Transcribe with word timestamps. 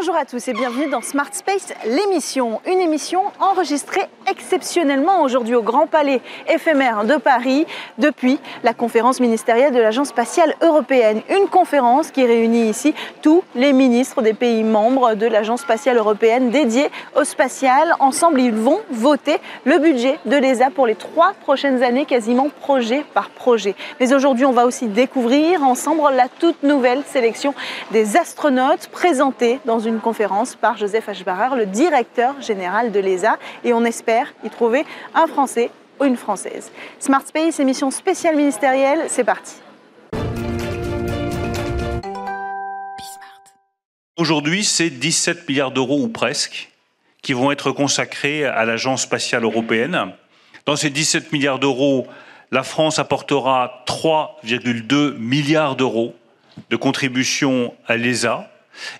Bonjour 0.00 0.16
à 0.16 0.24
tous 0.24 0.48
et 0.48 0.54
bienvenue 0.54 0.88
dans 0.88 1.02
Smart 1.02 1.28
Space, 1.30 1.74
l'émission. 1.84 2.62
Une 2.66 2.80
émission 2.80 3.20
enregistrée 3.38 4.00
exceptionnellement 4.30 5.20
aujourd'hui 5.20 5.54
au 5.54 5.60
Grand 5.60 5.86
Palais 5.86 6.22
éphémère 6.48 7.04
de 7.04 7.16
Paris 7.16 7.66
depuis 7.98 8.38
la 8.62 8.72
conférence 8.72 9.20
ministérielle 9.20 9.74
de 9.74 9.78
l'Agence 9.78 10.08
spatiale 10.08 10.54
européenne. 10.62 11.20
Une 11.28 11.48
conférence 11.48 12.10
qui 12.12 12.24
réunit 12.24 12.70
ici 12.70 12.94
tous 13.20 13.42
les 13.54 13.74
ministres 13.74 14.22
des 14.22 14.32
pays 14.32 14.64
membres 14.64 15.16
de 15.16 15.26
l'Agence 15.26 15.60
spatiale 15.60 15.98
européenne 15.98 16.48
dédiée 16.48 16.90
au 17.14 17.24
spatial. 17.24 17.94
Ensemble, 18.00 18.40
ils 18.40 18.54
vont 18.54 18.80
voter 18.90 19.36
le 19.64 19.78
budget 19.80 20.18
de 20.24 20.36
l'ESA 20.36 20.70
pour 20.70 20.86
les 20.86 20.94
trois 20.94 21.34
prochaines 21.42 21.82
années, 21.82 22.06
quasiment 22.06 22.48
projet 22.48 23.04
par 23.12 23.28
projet. 23.28 23.74
Mais 24.00 24.14
aujourd'hui, 24.14 24.46
on 24.46 24.52
va 24.52 24.64
aussi 24.64 24.86
découvrir 24.86 25.62
ensemble 25.62 26.00
la 26.14 26.28
toute 26.28 26.62
nouvelle 26.62 27.02
sélection 27.06 27.52
des 27.90 28.16
astronautes 28.16 28.88
présentés 28.88 29.60
dans 29.66 29.78
une 29.78 29.89
conférence 29.98 30.54
par 30.54 30.76
Joseph 30.76 31.08
Ashbarer, 31.08 31.56
le 31.56 31.66
directeur 31.66 32.40
général 32.40 32.92
de 32.92 33.00
l'ESA, 33.00 33.38
et 33.64 33.72
on 33.72 33.84
espère 33.84 34.32
y 34.44 34.50
trouver 34.50 34.84
un 35.14 35.26
Français 35.26 35.70
ou 35.98 36.04
une 36.04 36.16
Française. 36.16 36.70
Smart 37.00 37.26
Space, 37.26 37.58
émission 37.58 37.90
spéciale 37.90 38.36
ministérielle, 38.36 39.06
c'est 39.08 39.24
parti. 39.24 39.56
Aujourd'hui, 44.16 44.64
c'est 44.64 44.90
17 44.90 45.48
milliards 45.48 45.70
d'euros 45.70 46.02
ou 46.02 46.08
presque 46.08 46.70
qui 47.22 47.32
vont 47.32 47.50
être 47.50 47.72
consacrés 47.72 48.44
à 48.44 48.64
l'Agence 48.64 49.02
spatiale 49.02 49.44
européenne. 49.44 50.12
Dans 50.66 50.76
ces 50.76 50.90
17 50.90 51.32
milliards 51.32 51.58
d'euros, 51.58 52.06
la 52.50 52.62
France 52.62 52.98
apportera 52.98 53.84
3,2 53.86 55.16
milliards 55.16 55.76
d'euros 55.76 56.14
de 56.68 56.76
contribution 56.76 57.72
à 57.86 57.96
l'ESA. 57.96 58.49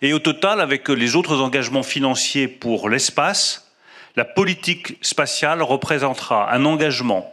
Et 0.02 0.12
au 0.12 0.19
total, 0.19 0.61
avec 0.61 0.89
les 0.89 1.17
autres 1.17 1.41
engagements 1.41 1.83
financiers 1.83 2.48
pour 2.48 2.89
l'espace, 2.89 3.70
la 4.17 4.25
politique 4.25 4.98
spatiale 5.03 5.62
représentera 5.62 6.53
un 6.53 6.64
engagement 6.64 7.33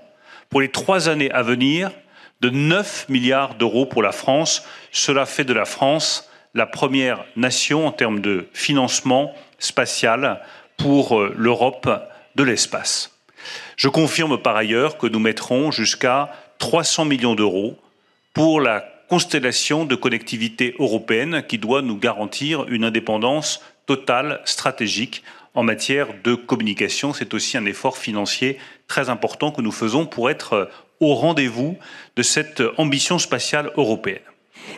pour 0.50 0.61
les 0.61 0.70
trois 0.70 1.09
années 1.09 1.31
à 1.31 1.42
venir 1.42 1.92
de 2.42 2.50
9 2.50 3.09
milliards 3.09 3.56
d'euros 3.56 3.86
pour 3.86 4.03
la 4.03 4.11
France. 4.11 4.64
Cela 4.92 5.26
fait 5.26 5.44
de 5.44 5.53
la 5.53 5.66
France 5.66 6.30
la 6.53 6.66
première 6.66 7.23
nation 7.36 7.86
en 7.88 7.92
termes 7.92 8.20
de 8.20 8.48
financement 8.54 9.33
spatial 9.59 10.42
pour 10.78 11.20
euh, 11.20 11.33
l'Europe 11.38 11.89
de 12.36 12.44
l'espace. 12.44 13.17
Je 13.76 13.89
confirme 13.89 14.42
par 14.42 14.56
ailleurs 14.56 14.98
que 14.98 15.08
nous 15.08 15.20
mettrons 15.20 15.72
jusqu'à 15.72 16.31
300 16.59 17.06
millions 17.06 17.36
d'euros 17.36 17.78
pour 18.33 18.61
la 18.61 18.86
constellation 19.09 19.86
de 19.86 19.95
connectivité 19.95 20.75
européenne 20.80 21.44
qui 21.47 21.58
doit 21.58 21.81
nous 21.81 21.97
garantir 21.97 22.66
une 22.67 22.83
indépendance 22.83 23.61
totale 23.86 24.41
stratégique 24.45 25.23
en 25.53 25.64
matière 25.64 26.08
de 26.23 26.36
communication. 26.36 27.14
C'est 27.14 27.33
aussi 27.33 27.58
un 27.58 27.66
effort 27.66 27.97
financier 27.97 28.58
très 28.88 29.09
important 29.09 29.52
que 29.52 29.61
nous 29.61 29.72
faisons 29.72 30.05
pour 30.05 30.30
être 30.30 30.69
au 30.99 31.14
rendez-vous 31.16 31.77
de 32.16 32.23
cette 32.23 32.61
ambition 32.77 33.19
spatiale 33.19 33.72
européenne. 33.77 34.19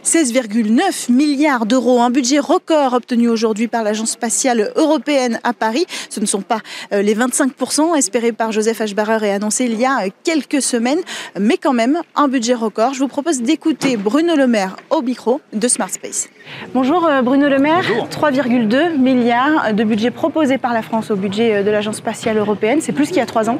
16,9 0.04 1.12
milliards 1.12 1.66
d'euros, 1.66 2.02
un 2.02 2.10
budget 2.10 2.40
record 2.40 2.94
obtenu 2.94 3.30
aujourd'hui 3.30 3.68
par 3.68 3.84
l'Agence 3.84 4.12
spatiale 4.12 4.72
européenne 4.76 5.40
à 5.44 5.54
Paris. 5.54 5.86
Ce 6.10 6.20
ne 6.20 6.26
sont 6.26 6.42
pas 6.42 6.60
euh, 6.94 7.02
les 7.02 7.16
25% 7.16 7.98
espérés 7.98 8.32
par 8.32 8.52
Joseph 8.52 8.82
Ashbarer 8.82 9.28
et 9.28 9.32
annoncés 9.32 9.66
il 9.66 9.80
y 9.80 9.86
a 9.86 10.06
euh, 10.06 10.10
quelques 10.24 10.62
semaines, 10.62 11.00
mais 11.40 11.58
quand 11.58 11.74
même 11.74 12.00
un 12.16 12.28
budget 12.28 12.54
record. 12.54 12.94
Je 12.94 13.00
vous 13.00 13.08
propose 13.08 13.42
d'écouter 13.42 13.98
Bruno 13.98 14.36
Le 14.36 14.48
Maire 14.48 14.76
au 14.90 15.02
micro 15.02 15.42
de 15.54 15.68
Smart 15.68 15.90
Space. 15.90 16.30
Bonjour 16.74 17.06
euh, 17.06 17.22
Bruno 17.22 17.50
Le 17.50 17.60
Maire, 17.60 17.84
3,2 18.12 18.98
milliards 18.98 19.74
de 19.74 19.84
budget 19.84 20.12
proposé 20.12 20.58
par 20.58 20.74
la 20.74 20.82
France 20.82 21.12
au 21.12 21.16
budget 21.16 21.64
de 21.64 21.72
l'Agence 21.72 21.98
spatiale 21.98 22.38
européenne. 22.38 22.80
C'est 22.82 22.94
plus 22.94 23.08
qu'il 23.08 23.18
y 23.18 23.22
a 23.22 23.26
trois 23.26 23.50
ans 23.50 23.60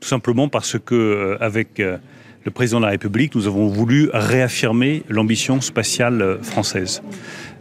Tout 0.00 0.08
simplement 0.08 0.48
parce 0.48 0.78
que 0.78 1.36
avec 1.40 1.80
le 2.44 2.50
président 2.50 2.78
de 2.78 2.84
la 2.84 2.90
République, 2.90 3.34
nous 3.34 3.46
avons 3.46 3.68
voulu 3.68 4.10
réaffirmer 4.12 5.02
l'ambition 5.08 5.60
spatiale 5.60 6.38
française. 6.42 7.02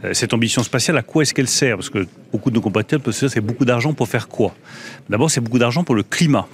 Euh, 0.04 0.14
cette 0.14 0.34
ambition 0.34 0.62
spatiale, 0.64 0.98
à 0.98 1.02
quoi 1.02 1.24
est-ce 1.24 1.34
qu'elle 1.34 1.48
sert? 1.48 1.78
Parce 1.78 1.90
que 1.90 2.06
beaucoup 2.32 2.50
de 2.50 2.56
nos 2.56 2.62
compatriotes 2.62 3.02
peuvent 3.02 3.14
se 3.14 3.26
dire 3.26 3.32
c'est 3.32 3.42
beaucoup 3.42 3.66
d'argent 3.66 3.94
pour 3.94 4.08
faire 4.08 4.28
quoi? 4.28 4.54
D'abord, 5.10 5.32
c'est 5.32 5.42
beaucoup 5.42 5.60
d'argent 5.60 5.84
pour 5.84 5.96
le 5.96 6.04
climat. 6.04 6.48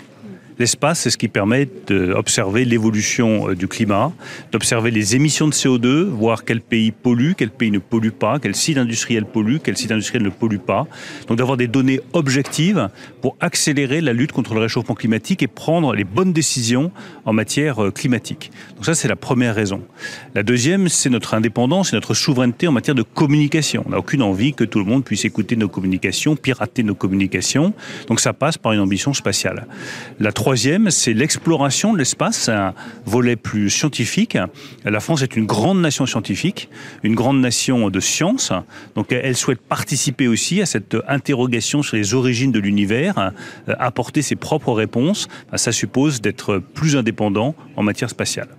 L'espace, 0.59 1.00
c'est 1.00 1.09
ce 1.09 1.18
qui 1.18 1.30
permet 1.30 1.70
d'observer 1.88 2.66
l'évolution 2.66 3.50
euh, 3.50 3.56
du 3.56 3.70
climat, 3.70 4.12
d'observer 4.52 4.92
les 4.92 5.16
émissions 5.16 5.47
de 5.47 5.53
CO2, 5.53 6.03
voir 6.03 6.44
quel 6.44 6.59
pays 6.59 6.92
pollue, 6.92 7.31
quel 7.38 7.50
pays 7.50 7.72
ne 7.72 7.80
pollue 7.80 8.09
pas, 8.09 8.40
quel 8.40 8.56
site 8.56 8.78
industriel 8.78 9.24
pollue, 9.24 9.59
quel 9.64 9.78
site 9.78 9.94
industriel 9.94 10.22
ne 10.22 10.30
pollue 10.30 10.58
pas. 10.58 10.86
Donc 11.28 11.38
d'avoir 11.38 11.56
des 11.56 11.70
données 11.70 12.02
objectives 12.12 12.90
pour 13.22 13.38
accélérer 13.40 14.02
la 14.02 14.12
lutte 14.12 14.34
contre 14.34 14.53
le 14.53 14.59
réchauffement 14.59 14.96
climatique 14.96 15.42
et 15.44 15.47
prendre 15.47 15.96
les 15.96 16.03
bonnes 16.03 16.34
décisions 16.34 16.91
en 17.24 17.31
matière 17.31 17.81
euh, 17.81 17.91
climatique. 17.91 18.52
Donc 18.76 18.86
ça, 18.86 18.96
c'est 18.96 19.08
la 19.08 19.16
première 19.16 19.56
raison. 19.56 19.81
La 20.36 20.44
deuxième, 20.44 20.90
c'est 20.90 21.09
notre 21.09 21.36
indépendance 21.36 21.94
et 21.94 21.96
notre 21.96 22.14
souveraineté 22.14 22.68
en 22.68 22.74
matière 22.74 22.96
de 22.96 23.03
communication. 23.03 23.84
On 23.88 23.91
n'a 23.91 24.00
aucune 24.00 24.22
envie 24.22 24.53
que 24.53 24.66
tout 24.66 24.80
le 24.80 24.86
monde 24.86 25.06
puisse 25.06 25.24
écouter 25.24 25.56
nos 25.56 25.70
communications, 25.70 26.36
pirater 26.36 26.84
nos 26.84 26.96
communications. 26.96 27.74
Donc 28.09 28.20
ça 28.20 28.34
passe 28.34 28.58
par 28.58 28.74
une 28.74 28.81
ambition 28.81 29.14
spatiale. 29.14 29.66
La 30.20 30.34
troisième, 30.34 30.49
c'est 30.56 31.14
l'exploration 31.14 31.94
de 31.94 31.98
l'espace, 31.98 32.50
un 32.50 32.74
volet 33.06 33.36
plus 33.36 33.70
scientifique. 33.70 34.38
La 34.84 35.00
France 35.00 35.22
est 35.22 35.36
une 35.36 35.46
grande 35.46 35.80
nation 35.80 36.06
scientifique, 36.06 36.70
une 37.04 37.16
grande 37.16 37.40
nation 37.40 37.90
de 37.90 38.00
science, 38.00 38.52
donc 38.96 39.12
elle 39.12 39.36
souhaite 39.36 39.62
participer 39.62 40.28
aussi 40.28 40.62
à 40.62 40.66
cette 40.66 40.98
interrogation 41.08 41.84
sur 41.84 41.98
les 41.98 42.14
origines 42.14 42.52
de 42.52 42.59
l'univers, 42.59 43.18
euh, 43.68 43.76
apporter 43.80 44.22
ses 44.22 44.36
propres 44.36 44.74
réponses. 44.74 45.28
Ça 45.56 45.72
suppose 45.72 46.22
d'être 46.22 46.58
plus 46.58 46.96
indépendant 46.96 47.56
en 47.76 47.84
matière 47.84 48.09
spatiale. 48.09 48.50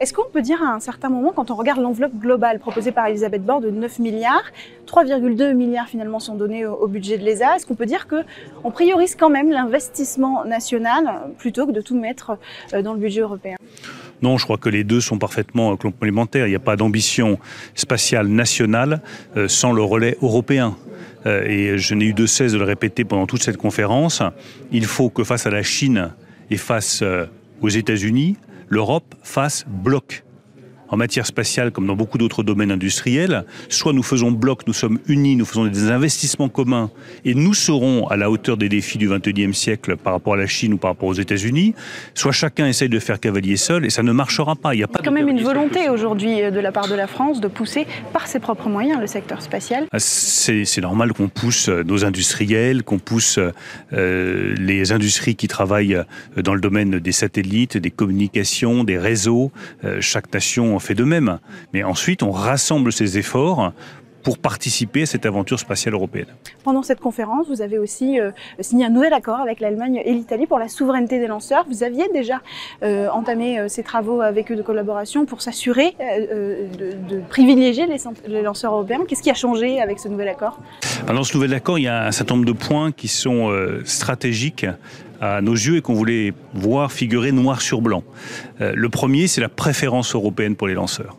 Est-ce 0.00 0.12
qu'on 0.12 0.28
peut 0.30 0.42
dire 0.42 0.62
à 0.62 0.74
un 0.74 0.80
certain 0.80 1.08
moment, 1.08 1.32
quand 1.34 1.50
on 1.50 1.54
regarde 1.54 1.80
l'enveloppe 1.80 2.14
globale 2.14 2.58
proposée 2.58 2.92
par 2.92 3.06
Elisabeth 3.06 3.44
Borne 3.44 3.62
de 3.62 3.70
9 3.70 3.98
milliards, 3.98 4.44
3,2 4.86 5.54
milliards 5.54 5.88
finalement 5.88 6.20
sont 6.20 6.34
donnés 6.34 6.66
au, 6.66 6.86
budget 6.88 7.18
de 7.18 7.24
l'ESA, 7.24 7.56
est-ce 7.56 7.66
qu'on 7.66 7.74
peut 7.74 7.86
dire 7.86 8.06
qu'on 8.08 8.70
priorise 8.70 9.14
quand 9.14 9.30
même 9.30 9.50
l'investissement 9.50 10.44
national 10.44 11.20
plutôt 11.36 11.66
que 11.66 11.72
de 11.72 11.80
tout 11.80 11.98
mettre 11.98 12.38
euh, 12.72 12.82
dans 12.82 12.94
le 12.94 12.98
budget 12.98 13.20
européen? 13.20 13.56
Non, 14.22 14.36
je 14.38 14.44
crois 14.44 14.56
que 14.56 14.68
les 14.68 14.84
deux 14.84 15.00
sont 15.00 15.18
parfaitement 15.18 15.76
complémentaires. 15.76 16.46
Il 16.46 16.50
n'y 16.50 16.56
a 16.56 16.60
pas 16.60 16.76
d'ambition 16.76 17.38
spatiale 17.74 18.26
nationale 18.26 19.00
euh, 19.36 19.46
sans 19.46 19.72
le 19.72 19.82
relais 19.82 20.16
européen. 20.22 20.76
Euh, 21.26 21.44
et 21.44 21.78
je 21.78 21.94
n'ai 21.94 22.06
eu 22.06 22.14
de 22.14 22.26
cesse 22.26 22.52
de 22.52 22.58
le 22.58 22.64
répéter 22.64 23.04
pendant 23.04 23.26
toute 23.26 23.42
cette 23.42 23.58
conférence. 23.58 24.22
Il 24.72 24.86
faut 24.86 25.10
que 25.10 25.22
face 25.22 25.46
à 25.46 25.50
la 25.50 25.62
Chine 25.62 26.10
et 26.50 26.56
face 26.56 27.04
aux 27.60 27.68
États-Unis, 27.68 28.36
l'Europe 28.68 29.14
fasse 29.22 29.64
bloc 29.66 30.24
en 30.88 30.96
matière 30.96 31.26
spatiale 31.26 31.70
comme 31.70 31.86
dans 31.86 31.96
beaucoup 31.96 32.18
d'autres 32.18 32.42
domaines 32.42 32.70
industriels, 32.70 33.44
soit 33.68 33.92
nous 33.92 34.02
faisons 34.02 34.30
bloc, 34.30 34.66
nous 34.66 34.72
sommes 34.72 34.98
unis, 35.08 35.36
nous 35.36 35.44
faisons 35.44 35.66
des 35.66 35.90
investissements 35.90 36.48
communs 36.48 36.90
et 37.24 37.34
nous 37.34 37.54
serons 37.54 38.06
à 38.08 38.16
la 38.16 38.30
hauteur 38.30 38.56
des 38.56 38.68
défis 38.68 38.98
du 38.98 39.08
XXIe 39.08 39.54
siècle 39.54 39.96
par 39.96 40.12
rapport 40.12 40.34
à 40.34 40.36
la 40.36 40.46
Chine 40.46 40.74
ou 40.74 40.78
par 40.78 40.90
rapport 40.90 41.08
aux 41.08 41.14
États-Unis, 41.14 41.74
soit 42.14 42.32
chacun 42.32 42.66
essaye 42.66 42.88
de 42.88 42.98
faire 42.98 43.20
cavalier 43.20 43.56
seul 43.56 43.84
et 43.84 43.90
ça 43.90 44.02
ne 44.02 44.12
marchera 44.12 44.56
pas. 44.56 44.74
Il 44.74 44.80
y 44.80 44.82
a 44.82 44.88
pas 44.88 45.00
quand 45.04 45.12
même 45.12 45.28
une 45.28 45.42
volonté 45.42 45.88
aujourd'hui 45.88 46.42
euh, 46.42 46.50
de 46.50 46.60
la 46.60 46.72
part 46.72 46.88
de 46.88 46.94
la 46.94 47.06
France 47.06 47.40
de 47.40 47.48
pousser 47.48 47.86
par 48.12 48.26
ses 48.26 48.40
propres 48.40 48.68
moyens 48.68 49.00
le 49.00 49.06
secteur 49.06 49.42
spatial. 49.42 49.86
Ah, 49.92 49.98
c'est 49.98 50.80
normal 50.80 51.12
qu'on 51.12 51.28
pousse 51.28 51.68
euh, 51.68 51.82
nos 51.82 52.04
industriels, 52.04 52.82
qu'on 52.82 52.98
pousse 52.98 53.38
euh, 53.92 54.54
les 54.58 54.92
industries 54.92 55.36
qui 55.36 55.48
travaillent 55.48 56.02
dans 56.36 56.54
le 56.54 56.60
domaine 56.60 56.98
des 56.98 57.12
satellites, 57.12 57.76
des 57.76 57.90
communications, 57.90 58.84
des 58.84 58.98
réseaux. 58.98 59.50
chaque 60.00 60.32
nation 60.32 60.77
fait 60.78 60.94
de 60.94 61.04
même. 61.04 61.38
Mais 61.72 61.82
ensuite, 61.82 62.22
on 62.22 62.30
rassemble 62.30 62.92
ces 62.92 63.18
efforts 63.18 63.72
pour 64.22 64.38
participer 64.38 65.02
à 65.02 65.06
cette 65.06 65.26
aventure 65.26 65.58
spatiale 65.58 65.94
européenne. 65.94 66.26
Pendant 66.64 66.82
cette 66.82 67.00
conférence, 67.00 67.48
vous 67.48 67.62
avez 67.62 67.78
aussi 67.78 68.20
euh, 68.20 68.30
signé 68.60 68.84
un 68.84 68.90
nouvel 68.90 69.14
accord 69.14 69.38
avec 69.38 69.60
l'Allemagne 69.60 70.02
et 70.04 70.12
l'Italie 70.12 70.46
pour 70.46 70.58
la 70.58 70.68
souveraineté 70.68 71.18
des 71.18 71.26
lanceurs. 71.26 71.64
Vous 71.68 71.82
aviez 71.82 72.08
déjà 72.12 72.42
euh, 72.82 73.08
entamé 73.08 73.58
euh, 73.58 73.68
ces 73.68 73.82
travaux 73.82 74.20
avec 74.20 74.52
eux 74.52 74.56
de 74.56 74.60
collaboration 74.62 75.24
pour 75.24 75.40
s'assurer 75.40 75.94
de, 75.98 77.20
privilégier 77.30 77.86
les, 77.86 77.98
les, 78.26 78.42
lanceurs 78.42 78.74
européens. 78.74 79.00
Qu'est-ce 79.08 79.22
qui 79.22 79.30
a 79.30 79.34
changé 79.34 79.80
avec 79.80 79.98
ce 79.98 80.08
nouvel 80.08 80.28
accord? 80.28 80.58
Dans 81.06 81.24
ce 81.24 81.34
nouvel 81.34 81.54
accord, 81.54 81.78
il 81.78 81.84
y 81.84 81.88
a 81.88 82.06
un 82.06 82.12
certain 82.12 82.34
nombre 82.34 82.46
de 82.46 82.52
points 82.52 82.92
qui 82.92 83.08
sont 83.08 83.50
stratégiques 83.84 84.66
à 85.20 85.40
nos 85.40 85.54
yeux 85.54 85.76
et 85.76 85.82
qu'on 85.82 85.94
voulait 85.94 86.32
voir 86.54 86.92
figurer 86.92 87.32
noir 87.32 87.60
sur 87.60 87.80
blanc. 87.80 88.04
Euh, 88.60 88.72
le 88.74 88.88
premier, 88.88 89.26
c'est 89.26 89.40
la 89.40 89.48
préférence 89.48 90.14
européenne 90.14 90.56
pour 90.56 90.68
les 90.68 90.74
lanceurs. 90.74 91.16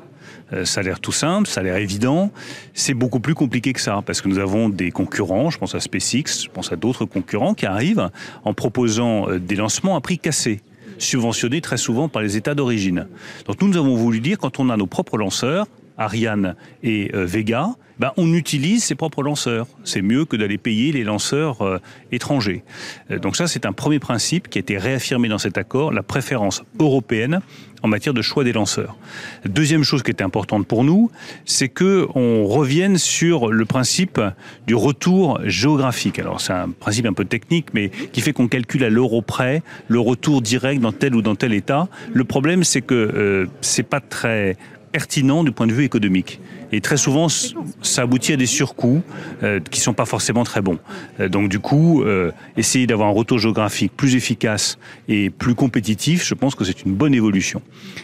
Euh, 0.53 0.65
ça 0.65 0.79
a 0.81 0.83
l'air 0.83 0.99
tout 0.99 1.11
simple, 1.11 1.47
ça 1.47 1.61
a 1.61 1.63
l'air 1.63 1.77
évident. 1.77 2.31
C'est 2.73 2.93
beaucoup 2.93 3.19
plus 3.19 3.35
compliqué 3.35 3.73
que 3.73 3.81
ça, 3.81 4.01
parce 4.05 4.21
que 4.21 4.27
nous 4.27 4.39
avons 4.39 4.69
des 4.69 4.91
concurrents, 4.91 5.49
je 5.49 5.57
pense 5.57 5.75
à 5.75 5.79
SpaceX, 5.79 6.43
je 6.43 6.49
pense 6.49 6.71
à 6.71 6.75
d'autres 6.75 7.05
concurrents 7.05 7.53
qui 7.53 7.65
arrivent 7.65 8.09
en 8.43 8.53
proposant 8.53 9.29
euh, 9.29 9.39
des 9.39 9.55
lancements 9.55 9.95
à 9.95 10.01
prix 10.01 10.17
cassé 10.17 10.61
subventionnés 10.97 11.61
très 11.61 11.77
souvent 11.77 12.09
par 12.09 12.21
les 12.21 12.35
États 12.35 12.55
d'origine. 12.55 13.07
Donc 13.45 13.61
nous, 13.61 13.69
nous 13.69 13.77
avons 13.77 13.95
voulu 13.95 14.19
dire, 14.19 14.37
quand 14.37 14.59
on 14.59 14.69
a 14.69 14.75
nos 14.75 14.85
propres 14.85 15.17
lanceurs, 15.17 15.65
Ariane 15.99 16.55
et 16.81 17.11
Vega, 17.13 17.75
ben, 17.99 18.13
on 18.15 18.33
utilise 18.33 18.85
ses 18.85 18.95
propres 18.95 19.21
lanceurs. 19.21 19.67
C'est 19.83 20.01
mieux 20.01 20.23
que 20.23 20.37
d'aller 20.37 20.57
payer 20.57 20.93
les 20.93 21.03
lanceurs 21.03 21.61
euh, 21.61 21.79
étrangers. 22.13 22.63
Euh, 23.11 23.19
donc 23.19 23.35
ça, 23.35 23.45
c'est 23.47 23.65
un 23.65 23.73
premier 23.73 23.99
principe 23.99 24.47
qui 24.47 24.57
a 24.57 24.61
été 24.61 24.77
réaffirmé 24.77 25.27
dans 25.27 25.37
cet 25.37 25.57
accord, 25.57 25.91
la 25.91 26.01
préférence 26.01 26.63
européenne 26.79 27.41
en 27.81 27.87
matière 27.87 28.13
de 28.13 28.21
choix 28.21 28.43
des 28.43 28.53
lanceurs. 28.53 28.97
Deuxième 29.45 29.83
chose 29.83 30.03
qui 30.03 30.11
était 30.11 30.23
importante 30.23 30.67
pour 30.67 30.83
nous, 30.83 31.11
c'est 31.45 31.69
que 31.69 32.07
on 32.15 32.45
revienne 32.45 32.97
sur 32.97 33.51
le 33.51 33.65
principe 33.65 34.19
du 34.67 34.75
retour 34.75 35.39
géographique. 35.45 36.19
Alors 36.19 36.41
c'est 36.41 36.53
un 36.53 36.69
principe 36.69 37.05
un 37.05 37.13
peu 37.13 37.25
technique, 37.25 37.67
mais 37.73 37.89
qui 37.89 38.21
fait 38.21 38.33
qu'on 38.33 38.47
calcule 38.47 38.83
à 38.83 38.89
l'euro 38.89 39.21
près 39.21 39.61
le 39.87 39.99
retour 39.99 40.41
direct 40.41 40.81
dans 40.81 40.91
tel 40.91 41.15
ou 41.15 41.21
dans 41.21 41.35
tel 41.35 41.53
État. 41.53 41.87
Le 42.13 42.23
problème, 42.25 42.63
c'est 42.63 42.81
que 42.81 42.93
euh, 42.93 43.45
c'est 43.61 43.83
pas 43.83 44.01
très 44.01 44.57
pertinent 44.91 45.43
du 45.43 45.51
point 45.51 45.67
de 45.67 45.73
vue 45.73 45.83
économique. 45.83 46.39
Et 46.71 46.81
très 46.81 46.97
souvent, 46.97 47.27
ça 47.81 48.01
aboutit 48.03 48.33
à 48.33 48.37
des 48.37 48.45
surcoûts 48.45 49.01
euh, 49.43 49.59
qui 49.59 49.79
sont 49.79 49.93
pas 49.93 50.05
forcément 50.05 50.43
très 50.43 50.61
bons. 50.61 50.79
Euh, 51.19 51.29
donc 51.29 51.49
du 51.49 51.59
coup, 51.59 52.03
euh, 52.03 52.31
essayer 52.57 52.87
d'avoir 52.87 53.09
un 53.09 53.13
retour 53.13 53.39
géographique 53.39 53.91
plus 53.95 54.15
efficace 54.15 54.77
et 55.07 55.29
plus 55.29 55.55
compétitif, 55.55 56.25
je 56.25 56.33
pense 56.33 56.55
que 56.55 56.63
c'est 56.63 56.83
une 56.83 56.93
bonne 56.93 57.13
évolution. 57.13 57.61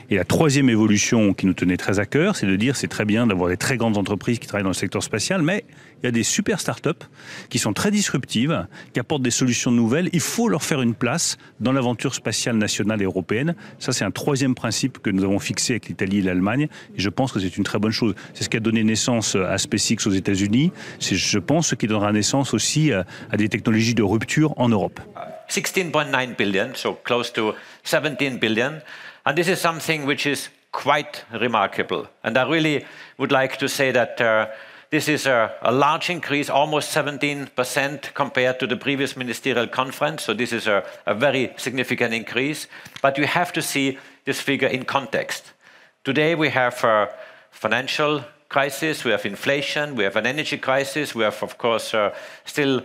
Et 0.10 0.16
la 0.16 0.26
troisième 0.26 0.70
évolution 0.70 1.34
qui 1.34 1.46
nous 1.46 1.54
tenait 1.54 1.78
très 1.78 2.00
à 2.00 2.06
cœur, 2.06 2.36
c'est 2.36 2.48
de 2.48 2.56
dire 2.56 2.76
c'est 2.76 2.88
très 2.88 3.06
bien 3.06 3.28
d'avoir 3.28 3.50
des 3.50 3.58
très 3.58 3.78
grandes 3.78 3.98
entreprises 3.98 4.40
qui 4.40 4.48
travaillent 4.48 4.64
dans 4.64 4.70
le 4.70 4.76
secteur 4.76 5.04
spatial, 5.04 5.42
mais 5.42 5.64
il 6.04 6.06
y 6.06 6.10
a 6.10 6.12
des 6.12 6.24
super 6.24 6.60
startups 6.60 6.92
qui 7.50 7.58
sont 7.58 7.74
très 7.74 7.90
disruptives, 7.90 8.68
qui 8.94 9.00
apportent 9.00 9.24
des 9.24 9.32
solutions 9.32 9.72
nouvelles. 9.72 10.10
Il 10.14 10.20
faut 10.20 10.50
leur 10.50 10.62
faire 10.62 10.82
une 10.82 10.94
place 10.94 11.38
dans 11.60 11.72
l'aventure 11.72 12.14
spatiale 12.14 12.58
nationale 12.58 13.02
et 13.02 13.06
européenne. 13.06 13.56
Ça, 13.80 13.92
c'est 13.92 14.06
un 14.06 14.12
troisième 14.12 14.56
principe 14.56 15.00
que 15.00 15.10
nous 15.10 15.24
avons 15.24 15.40
fixé 15.40 15.74
avec 15.74 15.88
l'Italie 15.88 16.20
et 16.20 16.22
l'Allemagne. 16.22 16.68
Et 16.96 17.02
je 17.02 17.10
pense 17.10 17.32
que 17.32 17.40
c'est 17.40 17.58
une 17.58 17.64
très 17.64 17.80
bonne 17.80 17.92
chose. 17.92 18.14
Qui 18.56 18.58
a 18.58 18.62
donné 18.62 18.86
naissance 18.86 19.36
à 19.36 19.58
SpaceX 19.58 20.08
aux 20.08 20.12
États-Unis. 20.12 20.72
C'est, 21.00 21.16
je 21.16 21.40
pense, 21.40 21.68
ce 21.68 21.76
qui 21.76 21.88
donnera 21.88 22.14
naissance 22.14 22.54
aussi 22.54 22.94
à, 22.94 23.06
des 23.36 23.50
technologies 23.50 23.94
de 23.94 24.04
rupture 24.04 24.54
en 24.58 24.70
Europe. 24.70 25.02
16.9 25.50 26.38
billion, 26.38 26.70
so 26.74 26.98
close 27.04 27.34
to 27.34 27.54
17 27.84 28.40
billion. 28.40 28.82
And 29.26 29.34
this 29.36 29.50
is 29.50 29.58
something 29.58 30.06
which 30.06 30.26
is 30.26 30.50
quite 30.72 31.26
remarkable. 31.34 32.08
And 32.24 32.38
I 32.38 32.44
really 32.44 32.86
would 33.18 33.32
like 33.32 33.58
to 33.58 33.68
say 33.68 33.92
that 33.92 34.22
uh, 34.22 34.48
This 34.92 35.10
is 35.10 35.26
a, 35.26 35.52
a, 35.62 35.72
large 35.74 36.10
increase, 36.10 36.50
almost 36.50 36.96
17% 36.96 38.14
compared 38.14 38.60
to 38.60 38.68
the 38.68 38.78
previous 38.78 39.18
ministerial 39.18 39.68
conference. 39.68 40.24
So 40.24 40.34
this 40.34 40.54
is 40.54 40.68
a, 40.68 40.86
a 41.06 41.14
very 41.14 41.52
significant 41.58 42.14
increase. 42.14 42.68
But 43.02 43.18
you 43.18 43.26
have 43.26 43.52
to 43.54 43.62
see 43.62 43.98
this 44.26 44.40
figure 44.40 44.70
in 44.70 44.86
context. 44.86 45.52
Today 46.06 46.36
we 46.36 46.50
have 46.50 46.82
a 46.84 47.10
financial 47.52 48.24
crisis, 48.50 49.04
we 49.04 49.12
have 49.12 49.26
inflation, 49.26 49.96
we 49.96 50.04
have 50.04 50.16
an 50.16 50.26
energy 50.26 50.58
crisis, 50.58 51.16
we 51.16 51.24
have, 51.24 51.42
of 51.44 51.58
course, 51.58 51.94
uh, 51.94 52.14
still 52.46 52.84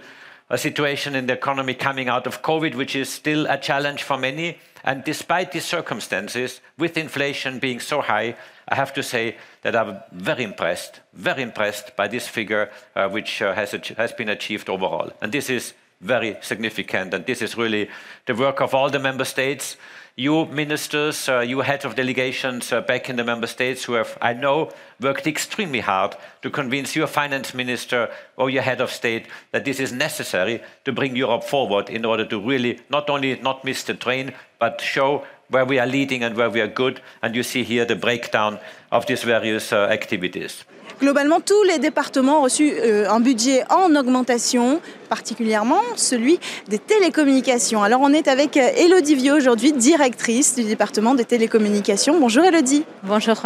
a 0.48 0.58
situation 0.58 1.14
in 1.14 1.26
the 1.26 1.32
economy 1.32 1.74
coming 1.74 2.08
out 2.08 2.26
of 2.26 2.42
COVID, 2.42 2.74
which 2.74 2.96
is 2.96 3.08
still 3.08 3.46
a 3.46 3.56
challenge 3.56 4.02
for 4.02 4.18
many. 4.18 4.58
And 4.82 5.04
despite 5.04 5.52
these 5.52 5.64
circumstances, 5.64 6.60
with 6.76 6.96
inflation 6.96 7.58
being 7.58 7.80
so 7.80 8.00
high, 8.00 8.36
I 8.66 8.74
have 8.74 8.92
to 8.94 9.02
say 9.02 9.36
that 9.62 9.76
I'm 9.76 10.00
very 10.12 10.42
impressed, 10.42 11.00
very 11.12 11.42
impressed 11.42 11.94
by 11.96 12.08
this 12.08 12.26
figure, 12.26 12.70
uh, 12.96 13.08
which 13.08 13.42
uh, 13.42 13.54
has, 13.54 13.72
has 13.96 14.12
been 14.12 14.28
achieved 14.28 14.68
overall. 14.68 15.12
And 15.20 15.30
this 15.30 15.50
is 15.50 15.74
very 16.00 16.36
significant, 16.40 17.12
and 17.12 17.26
this 17.26 17.42
is 17.42 17.56
really 17.56 17.90
the 18.26 18.34
work 18.34 18.60
of 18.60 18.74
all 18.74 18.90
the 18.90 18.98
member 18.98 19.24
states. 19.24 19.76
You 20.20 20.44
ministers, 20.44 21.30
uh, 21.30 21.40
you 21.40 21.62
heads 21.62 21.86
of 21.86 21.94
delegations 21.94 22.72
uh, 22.72 22.82
back 22.82 23.08
in 23.08 23.16
the 23.16 23.24
member 23.24 23.46
states 23.46 23.84
who 23.84 23.94
have, 23.94 24.18
I 24.20 24.34
know, 24.34 24.70
worked 25.00 25.26
extremely 25.26 25.80
hard 25.80 26.14
to 26.42 26.50
convince 26.50 26.94
your 26.94 27.06
finance 27.06 27.54
minister 27.54 28.10
or 28.36 28.50
your 28.50 28.60
head 28.60 28.82
of 28.82 28.92
state 28.92 29.28
that 29.52 29.64
this 29.64 29.80
is 29.80 29.92
necessary 29.92 30.62
to 30.84 30.92
bring 30.92 31.16
Europe 31.16 31.44
forward 31.44 31.88
in 31.88 32.04
order 32.04 32.26
to 32.26 32.38
really 32.38 32.80
not 32.90 33.08
only 33.08 33.40
not 33.40 33.64
miss 33.64 33.82
the 33.82 33.94
train, 33.94 34.34
but 34.58 34.82
show 34.82 35.24
where 35.50 35.66
we 35.66 35.78
are 35.78 35.86
leading 35.86 36.24
and 36.24 36.34
where 36.36 36.50
we 36.50 36.60
are 36.60 36.68
good. 36.68 37.00
And 37.22 37.34
you 37.34 37.42
see 37.42 37.62
here 37.62 37.84
the 37.84 37.96
breakdown 37.96 38.58
of 38.90 39.06
these 39.06 39.24
various 39.24 39.72
uh, 39.72 39.88
activities. 39.90 40.64
Globalement, 41.00 41.40
tous 41.40 41.62
les 41.62 41.78
départements 41.78 42.40
ont 42.40 42.42
reçu 42.42 42.72
euh, 42.72 43.08
un 43.08 43.20
budget 43.20 43.62
en 43.70 43.96
augmentation, 43.96 44.82
particulièrement 45.08 45.80
celui 45.96 46.38
des 46.68 46.78
télécommunications. 46.78 47.82
Alors 47.82 48.00
on 48.02 48.12
est 48.12 48.28
avec 48.28 48.58
Elodie 48.58 49.14
Vieux 49.14 49.34
aujourd'hui, 49.34 49.72
directrice 49.72 50.56
du 50.56 50.64
département 50.64 51.14
des 51.14 51.24
télécommunications. 51.24 52.20
Bonjour 52.20 52.44
Elodie. 52.44 52.84
Bonjour. 53.02 53.36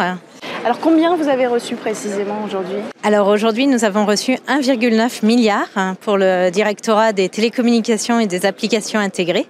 Alors 0.65 0.79
combien 0.81 1.15
vous 1.15 1.29
avez 1.29 1.47
reçu 1.47 1.75
précisément 1.75 2.43
aujourd'hui? 2.43 2.81
Alors 3.07 3.27
aujourd'hui 3.27 3.67
nous 3.67 3.85
avons 3.85 4.03
reçu 4.03 4.31
1,9 4.47 5.23
milliard 5.23 5.67
hein, 5.75 5.95
pour 6.01 6.17
le 6.17 6.49
directorat 6.49 7.13
des 7.13 7.29
télécommunications 7.29 8.19
et 8.19 8.25
des 8.25 8.47
applications 8.47 8.99
intégrées. 8.99 9.45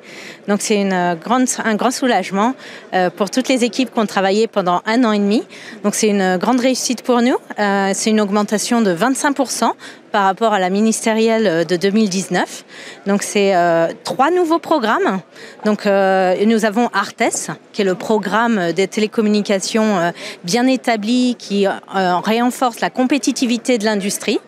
Donc 0.50 0.62
c'est 0.62 0.84
grande, 1.24 1.46
un 1.64 1.76
grand 1.76 1.92
soulagement 1.92 2.54
euh, 2.94 3.10
pour 3.10 3.30
toutes 3.30 3.48
les 3.48 3.64
équipes 3.64 3.94
qui 3.94 4.00
ont 4.00 4.06
travaillé 4.06 4.48
pendant 4.48 4.82
un 4.86 5.06
an 5.06 5.14
et 5.14 5.20
demi. 5.20 5.42
Donc 5.86 5.96
c'est 5.96 6.10
une 6.10 6.36
grande 6.36 6.60
réussite 6.60 7.02
pour 7.02 7.22
nous. 7.22 7.38
Euh, 7.58 7.92
c'est 7.94 8.10
une 8.10 8.20
augmentation 8.20 8.82
de 8.82 8.94
25% 8.94 9.72
par 10.12 10.24
rapport 10.24 10.54
à 10.54 10.60
la 10.60 10.70
ministérielle 10.70 11.48
euh, 11.48 11.64
de 11.64 11.78
2019. 11.78 12.66
Donc 13.06 13.24
c'est 13.24 13.56
euh, 13.56 13.88
trois 14.04 14.32
nouveaux 14.32 14.60
programmes. 14.60 15.22
Donc 15.64 15.86
euh, 15.86 16.36
nous 16.46 16.66
avons 16.66 16.90
Artes, 16.94 17.52
qui 17.72 17.82
est 17.82 17.86
le 17.86 17.96
programme 17.96 18.74
des 18.74 18.88
télécommunications 18.88 19.98
euh, 19.98 20.12
bien 20.44 20.68
établi, 20.68 21.36
qui 21.38 21.68
euh, 21.68 21.72
renforce 22.18 22.80
la 22.82 22.90
compétitivité 22.90 23.45
de 23.48 23.86
l'industrie. 23.86 24.40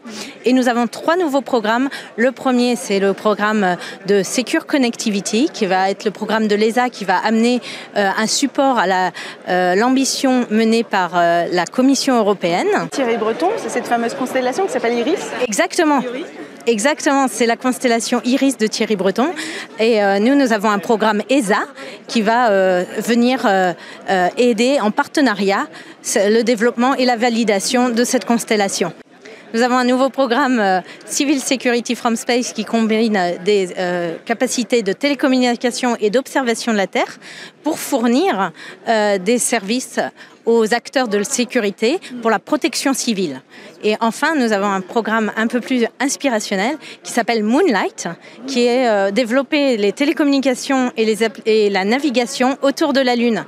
Et 0.45 0.53
nous 0.53 0.69
avons 0.69 0.87
trois 0.87 1.17
nouveaux 1.17 1.41
programmes. 1.41 1.89
Le 2.15 2.31
premier, 2.31 2.75
c'est 2.75 2.99
le 2.99 3.13
programme 3.13 3.77
de 4.07 4.23
Secure 4.23 4.65
Connectivity, 4.65 5.49
qui 5.53 5.65
va 5.65 5.89
être 5.89 6.03
le 6.05 6.11
programme 6.11 6.47
de 6.47 6.55
l'ESA, 6.55 6.89
qui 6.89 7.05
va 7.05 7.17
amener 7.17 7.61
euh, 7.95 8.09
un 8.17 8.27
support 8.27 8.79
à 8.79 9.75
l'ambition 9.75 10.45
menée 10.49 10.83
par 10.83 11.15
la 11.15 11.65
Commission 11.65 12.17
européenne. 12.17 12.67
Thierry 12.91 13.17
Breton, 13.17 13.49
c'est 13.57 13.69
cette 13.69 13.87
fameuse 13.87 14.13
constellation 14.13 14.65
qui 14.65 14.71
s'appelle 14.71 14.97
Iris? 14.97 15.19
Exactement. 15.47 16.01
Exactement, 16.67 17.27
c'est 17.29 17.45
la 17.45 17.55
constellation 17.55 18.19
Iris 18.25 18.57
de 18.57 18.67
Thierry 18.67 18.97
Breton. 18.97 19.29
Et 19.79 20.03
euh, 20.03 20.19
nous, 20.19 20.35
nous 20.35 20.51
avons 20.51 20.69
un 20.69 20.79
programme 20.79 21.21
ESA 21.29 21.59
qui 22.09 22.21
va 22.21 22.49
euh, 22.49 22.83
venir 22.97 23.45
euh, 23.45 23.73
aider 24.35 24.77
en 24.81 24.91
partenariat 24.91 25.69
le 26.13 26.41
développement 26.41 26.93
et 26.95 27.05
la 27.05 27.15
validation 27.15 27.89
de 27.89 28.03
cette 28.03 28.25
constellation. 28.25 28.91
Nous 29.53 29.61
avons 29.61 29.77
un 29.77 29.85
nouveau 29.85 30.09
programme 30.09 30.83
Civil 31.05 31.39
Security 31.39 31.95
from 31.95 32.17
Space 32.17 32.51
qui 32.51 32.65
combine 32.65 33.17
des 33.45 33.69
capacités 34.25 34.83
de 34.83 34.91
télécommunication 34.91 35.95
et 36.01 36.09
d'observation 36.09 36.73
de 36.73 36.77
la 36.77 36.87
Terre 36.87 37.17
pour 37.63 37.79
fournir 37.79 38.51
des 38.85 39.37
services 39.37 40.01
aux 40.47 40.73
acteurs 40.73 41.09
de 41.09 41.21
sécurité 41.21 41.99
pour 42.21 42.31
la 42.31 42.39
protection 42.39 42.93
civile. 42.93 43.41
Et 43.83 43.95
enfin, 43.99 44.33
nous 44.33 44.53
avons 44.53 44.67
un 44.67 44.81
programme 44.81 45.31
un 45.35 45.47
peu 45.47 45.59
plus 45.59 45.85
inspirationnel 45.99 46.77
qui 47.03 47.11
s'appelle 47.11 47.43
Moonlight, 47.43 48.07
qui 48.47 48.65
est 48.65 48.87
euh, 48.87 49.11
développer 49.11 49.77
les 49.77 49.91
télécommunications 49.91 50.91
et, 50.95 51.15
et 51.45 51.69
la 51.69 51.83
navigation 51.83 52.57
autour 52.61 52.93
de 52.93 53.01
la 53.01 53.15
Lune 53.15 53.45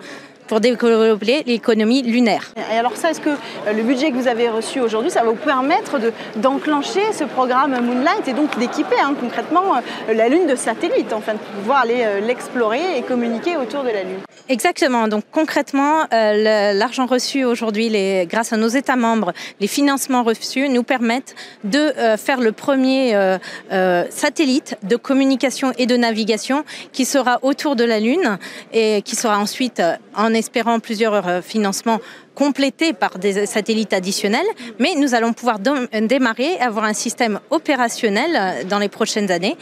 pour 0.49 0.59
développer 0.59 1.43
l'économie 1.45 2.01
lunaire. 2.01 2.51
Et 2.73 2.77
alors 2.77 2.97
ça, 2.97 3.11
est-ce 3.11 3.21
que 3.21 3.29
le 3.71 3.83
budget 3.83 4.11
que 4.11 4.15
vous 4.15 4.27
avez 4.27 4.49
reçu 4.49 4.81
aujourd'hui, 4.81 5.11
ça 5.11 5.21
va 5.21 5.29
vous 5.29 5.35
permettre 5.35 5.97
d'enclencher 6.35 7.07
de, 7.09 7.13
ce 7.13 7.23
programme 7.23 7.79
Moonlight 7.79 8.27
et 8.27 8.33
donc 8.33 8.57
d'équiper 8.59 8.95
hein, 9.01 9.13
concrètement 9.17 9.77
euh, 9.77 10.13
la 10.13 10.27
Lune 10.27 10.47
de 10.47 10.55
satellites, 10.55 11.13
enfin 11.13 11.33
de 11.33 11.39
pouvoir 11.59 11.81
aller 11.81 12.01
euh, 12.01 12.19
l'explorer 12.19 12.97
et 12.97 13.03
communiquer 13.03 13.55
autour 13.57 13.83
de 13.83 13.89
la 13.89 14.03
Lune? 14.03 14.19
Exactement. 14.49 15.07
Donc 15.07 15.23
concrètement, 15.31 16.05
euh, 16.11 16.73
l'argent 16.73 17.05
reçu 17.05 17.45
aujourd'hui, 17.45 17.91
grâce 18.25 18.51
à 18.51 18.57
nos 18.57 18.67
États 18.67 18.95
membres, 18.95 19.31
les 19.59 19.67
financements 19.67 20.23
reçus 20.23 20.69
nous 20.69 20.81
permettent 20.81 21.35
de 21.63 21.77
euh, 21.77 22.17
faire 22.17 22.39
le 22.39 22.51
premier 22.51 23.15
euh, 23.15 23.37
euh, 23.71 24.05
satellite 24.09 24.75
de 24.81 24.95
communication 24.95 25.71
et 25.77 25.85
de 25.85 25.95
navigation 25.95 26.63
qui 26.91 27.05
sera 27.05 27.37
autour 27.43 27.75
de 27.75 27.83
la 27.83 27.99
Lune 27.99 28.39
et 28.73 29.03
qui 29.03 29.15
sera 29.15 29.37
ensuite, 29.37 29.79
euh, 29.79 29.95
en 30.15 30.33
espérant 30.39 30.79
plusieurs 30.79 31.27
euh, 31.27 31.41
financements, 31.41 31.99
complété 32.39 32.93
par 32.93 33.19
des 33.19 33.45
satellites 33.45 33.91
additionnels, 33.91 34.47
mais 34.79 34.95
nous 34.95 35.13
allons 35.13 35.33
pouvoir 35.33 35.59
démarrer, 35.59 36.57
avoir 36.59 36.85
un 36.85 36.93
système 36.93 37.41
opérationnel 37.49 38.31
euh, 38.33 38.63
dans 38.63 38.79
les 38.79 38.87
prochaines 38.87 39.29
années. 39.29 39.57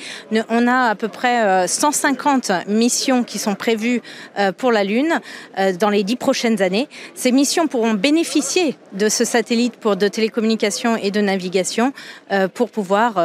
On 0.49 0.67
a 0.67 0.89
à 0.91 0.95
peu 0.95 1.07
près 1.07 1.67
150 1.67 2.51
missions 2.67 3.23
qui 3.23 3.39
sont 3.39 3.55
prévues 3.55 4.01
pour 4.57 4.71
la 4.71 4.83
Lune 4.83 5.19
dans 5.79 5.89
les 5.89 6.03
dix 6.03 6.15
prochaines 6.15 6.61
années. 6.61 6.87
Ces 7.15 7.31
missions 7.31 7.67
pourront 7.67 7.93
bénéficier 7.93 8.75
de 8.93 9.09
ce 9.09 9.25
satellite 9.25 9.77
pour 9.77 9.95
de 9.95 10.07
télécommunications 10.07 10.95
et 10.97 11.09
de 11.09 11.21
navigation 11.21 11.93
pour 12.53 12.69
pouvoir 12.69 13.15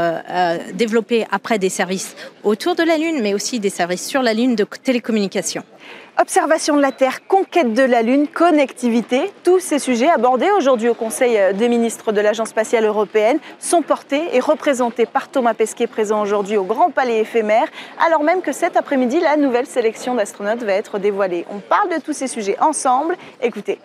développer 0.74 1.26
après 1.30 1.58
des 1.58 1.68
services 1.68 2.14
autour 2.44 2.74
de 2.74 2.82
la 2.82 2.96
Lune, 2.96 3.20
mais 3.22 3.34
aussi 3.34 3.60
des 3.60 3.70
services 3.70 4.06
sur 4.06 4.22
la 4.22 4.32
Lune 4.32 4.54
de 4.54 4.64
télécommunications. 4.82 5.64
Observation 6.20 6.76
de 6.76 6.82
la 6.82 6.92
Terre, 6.92 7.26
conquête 7.26 7.72
de 7.72 7.82
la 7.82 8.02
Lune, 8.02 8.28
connectivité, 8.28 9.32
Tous 9.44 9.58
ces 9.58 9.80
sujets 9.80 10.08
abordés 10.08 10.50
aujourd'hui 10.56 10.88
au 10.88 10.94
Conseil 10.94 11.36
des 11.54 11.68
ministres 11.68 12.12
de 12.12 12.20
l'Agence 12.20 12.50
spatiale 12.50 12.84
européenne 12.84 13.40
sont 13.58 13.82
portés 13.82 14.22
et 14.36 14.38
représentés 14.38 15.04
par 15.04 15.28
Thomas 15.28 15.52
Pesquet, 15.52 15.88
présent 15.88 16.22
aujourd'hui 16.22 16.56
au 16.56 16.62
Grand 16.62 16.90
Palais 16.90 17.18
éphémère, 17.18 17.66
alors 18.06 18.22
même 18.22 18.40
que 18.40 18.52
cet 18.52 18.76
après-midi, 18.76 19.18
la 19.18 19.36
nouvelle 19.36 19.66
sélection 19.66 20.14
d'astronautes 20.14 20.62
va 20.62 20.74
être 20.74 21.00
dévoilée. 21.00 21.44
On 21.50 21.58
parle 21.58 21.88
de 21.88 22.00
tous 22.00 22.12
ces 22.12 22.28
sujets 22.28 22.56
ensemble. 22.60 23.16
Écoutez. 23.40 23.80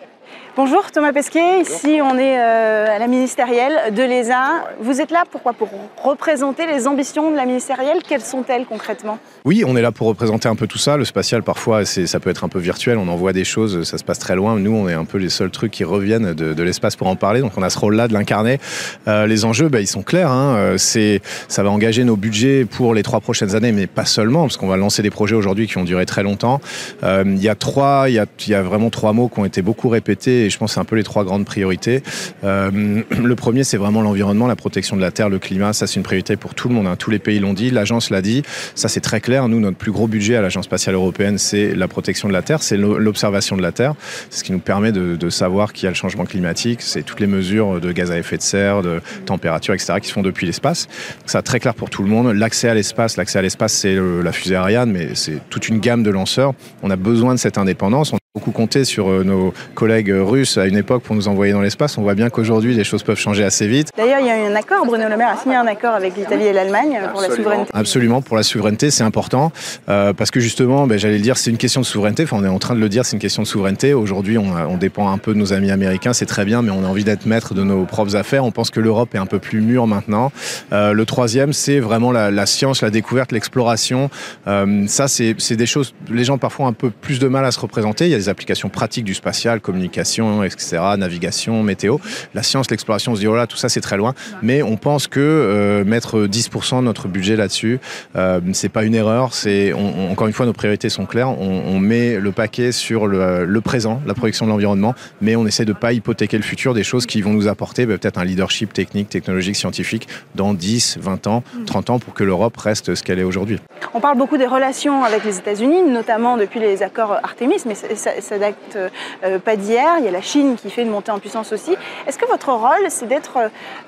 Bonjour 0.56 0.90
Thomas 0.90 1.12
Pesquet, 1.12 1.60
ici 1.60 2.00
on 2.02 2.18
est 2.18 2.38
euh, 2.38 2.96
à 2.96 2.98
la 2.98 3.06
ministérielle 3.06 3.94
de 3.94 4.02
l'ESA. 4.02 4.66
Vous 4.80 5.00
êtes 5.00 5.10
là 5.10 5.24
pourquoi 5.30 5.52
Pour 5.52 5.68
représenter 6.02 6.66
les 6.66 6.88
ambitions 6.88 7.30
de 7.30 7.36
la 7.36 7.46
ministérielle? 7.46 7.98
Quelles 8.06 8.22
sont-elles 8.22 8.64
concrètement? 8.66 9.18
Oui, 9.44 9.62
on 9.66 9.76
est 9.76 9.82
là 9.82 9.92
pour 9.92 10.08
représenter 10.08 10.48
un 10.48 10.56
peu 10.56 10.66
tout 10.66 10.78
ça. 10.78 10.96
Le 10.96 11.04
spatial 11.04 11.42
parfois 11.42 11.84
ça 11.84 12.20
peut 12.20 12.30
être 12.30 12.44
un 12.44 12.48
peu 12.48 12.58
virtuel, 12.58 12.98
on 12.98 13.08
envoie 13.08 13.32
des 13.32 13.44
choses, 13.44 13.84
ça 13.84 13.98
se 13.98 14.04
passe 14.04 14.18
très 14.18 14.34
loin. 14.34 14.58
Nous 14.58 14.72
on 14.72 14.88
est 14.88 14.94
un 14.94 15.04
peu 15.04 15.18
les 15.18 15.28
seuls 15.28 15.50
trucs 15.50 15.70
qui 15.70 15.84
reviennent 15.84 16.34
de, 16.34 16.62
l'espace 16.62 16.96
pour 16.96 17.06
en 17.06 17.16
parler, 17.16 17.40
donc 17.40 17.52
on 17.56 17.62
a 17.62 17.70
ce 17.70 17.78
rôle-là 17.78 18.08
de 18.08 18.12
l'incarner. 18.12 18.58
Euh, 19.06 19.26
les 19.26 19.44
enjeux, 19.44 19.68
bah, 19.68 19.80
ils 19.80 19.86
sont 19.86 20.02
clairs. 20.02 20.30
Hein. 20.30 20.56
Euh, 20.56 20.78
ça 20.78 21.62
va 21.62 21.70
engager 21.70 22.04
nos 22.04 22.16
budgets 22.16 22.64
pour 22.64 22.94
les 22.94 23.02
trois 23.02 23.20
prochaines 23.20 23.54
années, 23.54 23.72
mais 23.72 23.86
pas 23.86 24.04
seulement, 24.04 24.42
parce 24.42 24.56
qu'on 24.56 24.68
va 24.68 24.76
lancer 24.76 25.02
des 25.02 25.10
projets 25.10 25.36
aujourd'hui 25.36 25.66
qui 25.68 25.78
ont 25.78 25.84
duré 25.84 26.04
très 26.06 26.22
longtemps. 26.22 26.60
Il 27.02 27.42
y 27.42 27.48
a 27.48 27.54
trois, 27.54 28.08
il 28.08 28.14
y 28.14 28.18
a, 28.18 28.26
y 28.46 28.54
a 28.54 28.62
vraiment 28.62 28.90
trois 28.90 29.12
mots 29.12 29.28
qui 29.28 29.38
ont 29.38 29.44
été 29.44 29.62
beaucoup 29.62 29.88
répétés 29.88 30.37
et 30.46 30.50
je 30.50 30.58
pense 30.58 30.70
que 30.70 30.74
c'est 30.74 30.80
un 30.80 30.84
peu 30.84 30.96
les 30.96 31.02
trois 31.02 31.24
grandes 31.24 31.44
priorités. 31.44 32.02
Euh, 32.44 33.02
le 33.22 33.34
premier, 33.34 33.64
c'est 33.64 33.76
vraiment 33.76 34.02
l'environnement, 34.02 34.46
la 34.46 34.56
protection 34.56 34.96
de 34.96 35.00
la 35.00 35.10
terre, 35.10 35.28
le 35.28 35.38
climat. 35.38 35.72
Ça, 35.72 35.86
c'est 35.86 35.96
une 35.96 36.02
priorité 36.02 36.36
pour 36.36 36.54
tout 36.54 36.68
le 36.68 36.74
monde. 36.74 36.86
Hein. 36.86 36.96
Tous 36.96 37.10
les 37.10 37.18
pays 37.18 37.38
l'ont 37.38 37.54
dit, 37.54 37.70
l'agence 37.70 38.10
l'a 38.10 38.22
dit. 38.22 38.42
Ça, 38.74 38.88
c'est 38.88 39.00
très 39.00 39.20
clair. 39.20 39.48
Nous, 39.48 39.60
notre 39.60 39.76
plus 39.76 39.92
gros 39.92 40.06
budget 40.06 40.36
à 40.36 40.42
l'agence 40.42 40.64
spatiale 40.64 40.94
européenne, 40.94 41.38
c'est 41.38 41.74
la 41.74 41.88
protection 41.88 42.28
de 42.28 42.32
la 42.32 42.42
terre, 42.42 42.62
c'est 42.62 42.76
l'observation 42.76 43.56
de 43.56 43.62
la 43.62 43.72
terre. 43.72 43.94
C'est 44.30 44.40
ce 44.40 44.44
qui 44.44 44.52
nous 44.52 44.58
permet 44.58 44.92
de, 44.92 45.28
savoir 45.30 45.74
qu'il 45.74 45.84
y 45.84 45.86
a 45.86 45.90
le 45.90 45.96
changement 45.96 46.24
climatique. 46.24 46.80
C'est 46.80 47.02
toutes 47.02 47.20
les 47.20 47.26
mesures 47.26 47.80
de 47.80 47.92
gaz 47.92 48.10
à 48.10 48.18
effet 48.18 48.38
de 48.38 48.42
serre, 48.42 48.82
de 48.82 49.00
température, 49.26 49.74
etc., 49.74 49.94
qui 50.00 50.08
se 50.08 50.12
font 50.14 50.22
depuis 50.22 50.46
l'espace. 50.46 50.88
Ça, 51.26 51.42
très 51.42 51.60
clair 51.60 51.74
pour 51.74 51.90
tout 51.90 52.02
le 52.02 52.08
monde. 52.08 52.32
L'accès 52.34 52.68
à 52.68 52.74
l'espace, 52.74 53.16
l'accès 53.16 53.38
à 53.38 53.42
l'espace, 53.42 53.74
c'est 53.74 53.96
la 53.96 54.32
fusée 54.32 54.56
Ariane, 54.56 54.90
mais 54.90 55.14
c'est 55.14 55.40
toute 55.50 55.68
une 55.68 55.80
gamme 55.80 56.02
de 56.02 56.10
lanceurs. 56.10 56.54
On 56.82 56.90
a 56.90 56.96
besoin 56.96 57.34
de 57.34 57.38
cette 57.38 57.58
indépendance 57.58 58.12
beaucoup 58.38 58.52
compté 58.52 58.84
sur 58.84 59.10
euh, 59.10 59.24
nos 59.24 59.52
collègues 59.74 60.12
russes 60.14 60.58
à 60.58 60.66
une 60.66 60.76
époque 60.76 61.02
pour 61.02 61.16
nous 61.16 61.26
envoyer 61.26 61.52
dans 61.52 61.60
l'espace. 61.60 61.98
On 61.98 62.02
voit 62.02 62.14
bien 62.14 62.30
qu'aujourd'hui, 62.30 62.72
les 62.72 62.84
choses 62.84 63.02
peuvent 63.02 63.18
changer 63.18 63.42
assez 63.42 63.66
vite. 63.66 63.90
D'ailleurs, 63.96 64.20
il 64.20 64.26
y 64.26 64.30
a 64.30 64.38
eu 64.38 64.46
un 64.46 64.54
accord, 64.54 64.86
Bruno 64.86 65.08
Le 65.08 65.16
Maire 65.16 65.30
a 65.30 65.42
signé 65.42 65.56
un 65.56 65.66
accord 65.66 65.92
avec 65.92 66.16
l'Italie 66.16 66.44
et 66.44 66.52
l'Allemagne 66.52 67.00
pour 67.10 67.20
la 67.20 67.30
souveraineté. 67.30 67.70
Absolument, 67.74 68.22
pour 68.22 68.36
la 68.36 68.44
souveraineté, 68.44 68.92
c'est 68.92 69.02
important. 69.02 69.50
Euh, 69.88 70.12
parce 70.12 70.30
que 70.30 70.38
justement, 70.38 70.86
ben, 70.86 71.00
j'allais 71.00 71.16
le 71.16 71.22
dire, 71.22 71.36
c'est 71.36 71.50
une 71.50 71.56
question 71.56 71.80
de 71.80 71.86
souveraineté. 71.86 72.22
Enfin, 72.22 72.36
on 72.38 72.44
est 72.44 72.48
en 72.48 72.60
train 72.60 72.76
de 72.76 72.80
le 72.80 72.88
dire, 72.88 73.04
c'est 73.04 73.16
une 73.16 73.22
question 73.22 73.42
de 73.42 73.48
souveraineté. 73.48 73.92
Aujourd'hui, 73.92 74.38
on, 74.38 74.52
on, 74.52 74.76
dépend 74.76 75.10
un 75.10 75.18
peu 75.18 75.34
de 75.34 75.38
nos 75.38 75.52
amis 75.52 75.72
américains, 75.72 76.12
c'est 76.12 76.26
très 76.26 76.44
bien, 76.44 76.62
mais 76.62 76.70
on 76.70 76.84
a 76.84 76.86
envie 76.86 77.02
d'être 77.02 77.26
maître 77.26 77.54
de 77.54 77.64
nos 77.64 77.86
propres 77.86 78.14
affaires. 78.14 78.44
On 78.44 78.52
pense 78.52 78.70
que 78.70 78.78
l'Europe 78.78 79.12
est 79.16 79.18
un 79.18 79.26
peu 79.26 79.40
plus 79.40 79.60
mûre 79.60 79.88
maintenant. 79.88 80.30
Euh, 80.72 80.92
le 80.92 81.04
troisième, 81.04 81.52
c'est 81.52 81.80
vraiment 81.80 82.12
la, 82.12 82.30
la, 82.30 82.46
science, 82.46 82.82
la 82.82 82.90
découverte, 82.90 83.32
l'exploration. 83.32 84.10
Euh, 84.46 84.86
ça, 84.86 85.08
c'est 85.08 85.34
des 85.34 85.66
choses, 85.66 85.94
les 86.08 86.22
gens 86.24 86.38
parfois 86.38 86.66
ont 86.66 86.68
un 86.68 86.72
peu 86.72 86.90
plus 86.90 87.18
de 87.18 87.26
mal 87.26 87.44
à 87.44 87.50
se 87.50 87.60
représenter. 87.60 88.06
Il 88.06 88.10
y 88.10 88.14
a 88.14 88.18
des 88.18 88.27
applications 88.28 88.68
pratiques 88.68 89.04
du 89.04 89.14
spatial, 89.14 89.60
communication, 89.60 90.42
etc., 90.44 90.78
navigation, 90.96 91.62
météo. 91.62 91.98
La 92.34 92.42
science, 92.42 92.70
l'exploration, 92.70 93.12
on 93.12 93.14
se 93.14 93.20
dit, 93.20 93.26
oh 93.26 93.36
là, 93.36 93.46
tout 93.46 93.56
ça, 93.56 93.68
c'est 93.68 93.80
très 93.80 93.96
loin. 93.96 94.14
Mais 94.42 94.62
on 94.62 94.76
pense 94.76 95.06
que 95.06 95.20
euh, 95.20 95.84
mettre 95.84 96.26
10% 96.26 96.78
de 96.78 96.82
notre 96.82 97.08
budget 97.08 97.36
là-dessus, 97.36 97.80
euh, 98.16 98.40
c'est 98.52 98.68
pas 98.68 98.84
une 98.84 98.94
erreur. 98.94 99.34
C'est, 99.34 99.72
encore 99.72 100.26
une 100.26 100.32
fois, 100.32 100.46
nos 100.46 100.52
priorités 100.52 100.88
sont 100.88 101.06
claires. 101.06 101.30
On, 101.38 101.78
met 101.78 102.18
le 102.18 102.32
paquet 102.32 102.72
sur 102.72 103.06
le, 103.06 103.60
présent, 103.60 104.02
la 104.04 104.14
protection 104.14 104.46
de 104.46 104.50
l'environnement, 104.50 104.94
mais 105.20 105.36
on 105.36 105.46
essaie 105.46 105.64
de 105.64 105.72
pas 105.72 105.92
hypothéquer 105.92 106.36
le 106.36 106.42
futur 106.42 106.74
des 106.74 106.82
choses 106.82 107.06
qui 107.06 107.22
vont 107.22 107.32
nous 107.32 107.46
apporter 107.46 107.86
bah, 107.86 107.96
peut-être 107.98 108.18
un 108.18 108.24
leadership 108.24 108.72
technique, 108.72 109.08
technologique, 109.08 109.54
scientifique 109.54 110.08
dans 110.34 110.54
10, 110.54 110.98
20 111.00 111.26
ans, 111.28 111.44
30 111.66 111.90
ans 111.90 111.98
pour 112.00 112.14
que 112.14 112.24
l'Europe 112.24 112.56
reste 112.56 112.96
ce 112.96 113.02
qu'elle 113.02 113.20
est 113.20 113.24
aujourd'hui. 113.24 113.60
On 113.94 114.00
parle 114.00 114.18
beaucoup 114.18 114.36
des 114.36 114.46
relations 114.46 115.04
avec 115.04 115.24
les 115.24 115.38
États-Unis, 115.38 115.82
notamment 115.82 116.36
depuis 116.36 116.60
les 116.60 116.82
accords 116.82 117.12
Artemis, 117.22 117.62
mais 117.66 117.74
ça, 117.74 118.10
ça 118.20 118.38
date 118.38 118.78
euh, 119.24 119.38
pas 119.38 119.56
d'hier. 119.56 119.96
Il 119.98 120.04
y 120.04 120.08
a 120.08 120.10
la 120.10 120.20
Chine 120.20 120.56
qui 120.56 120.70
fait 120.70 120.82
une 120.82 120.90
montée 120.90 121.10
en 121.10 121.18
puissance 121.18 121.52
aussi. 121.52 121.74
Est-ce 122.06 122.18
que 122.18 122.26
votre 122.26 122.50
rôle, 122.52 122.88
c'est 122.88 123.08
d'être 123.08 123.38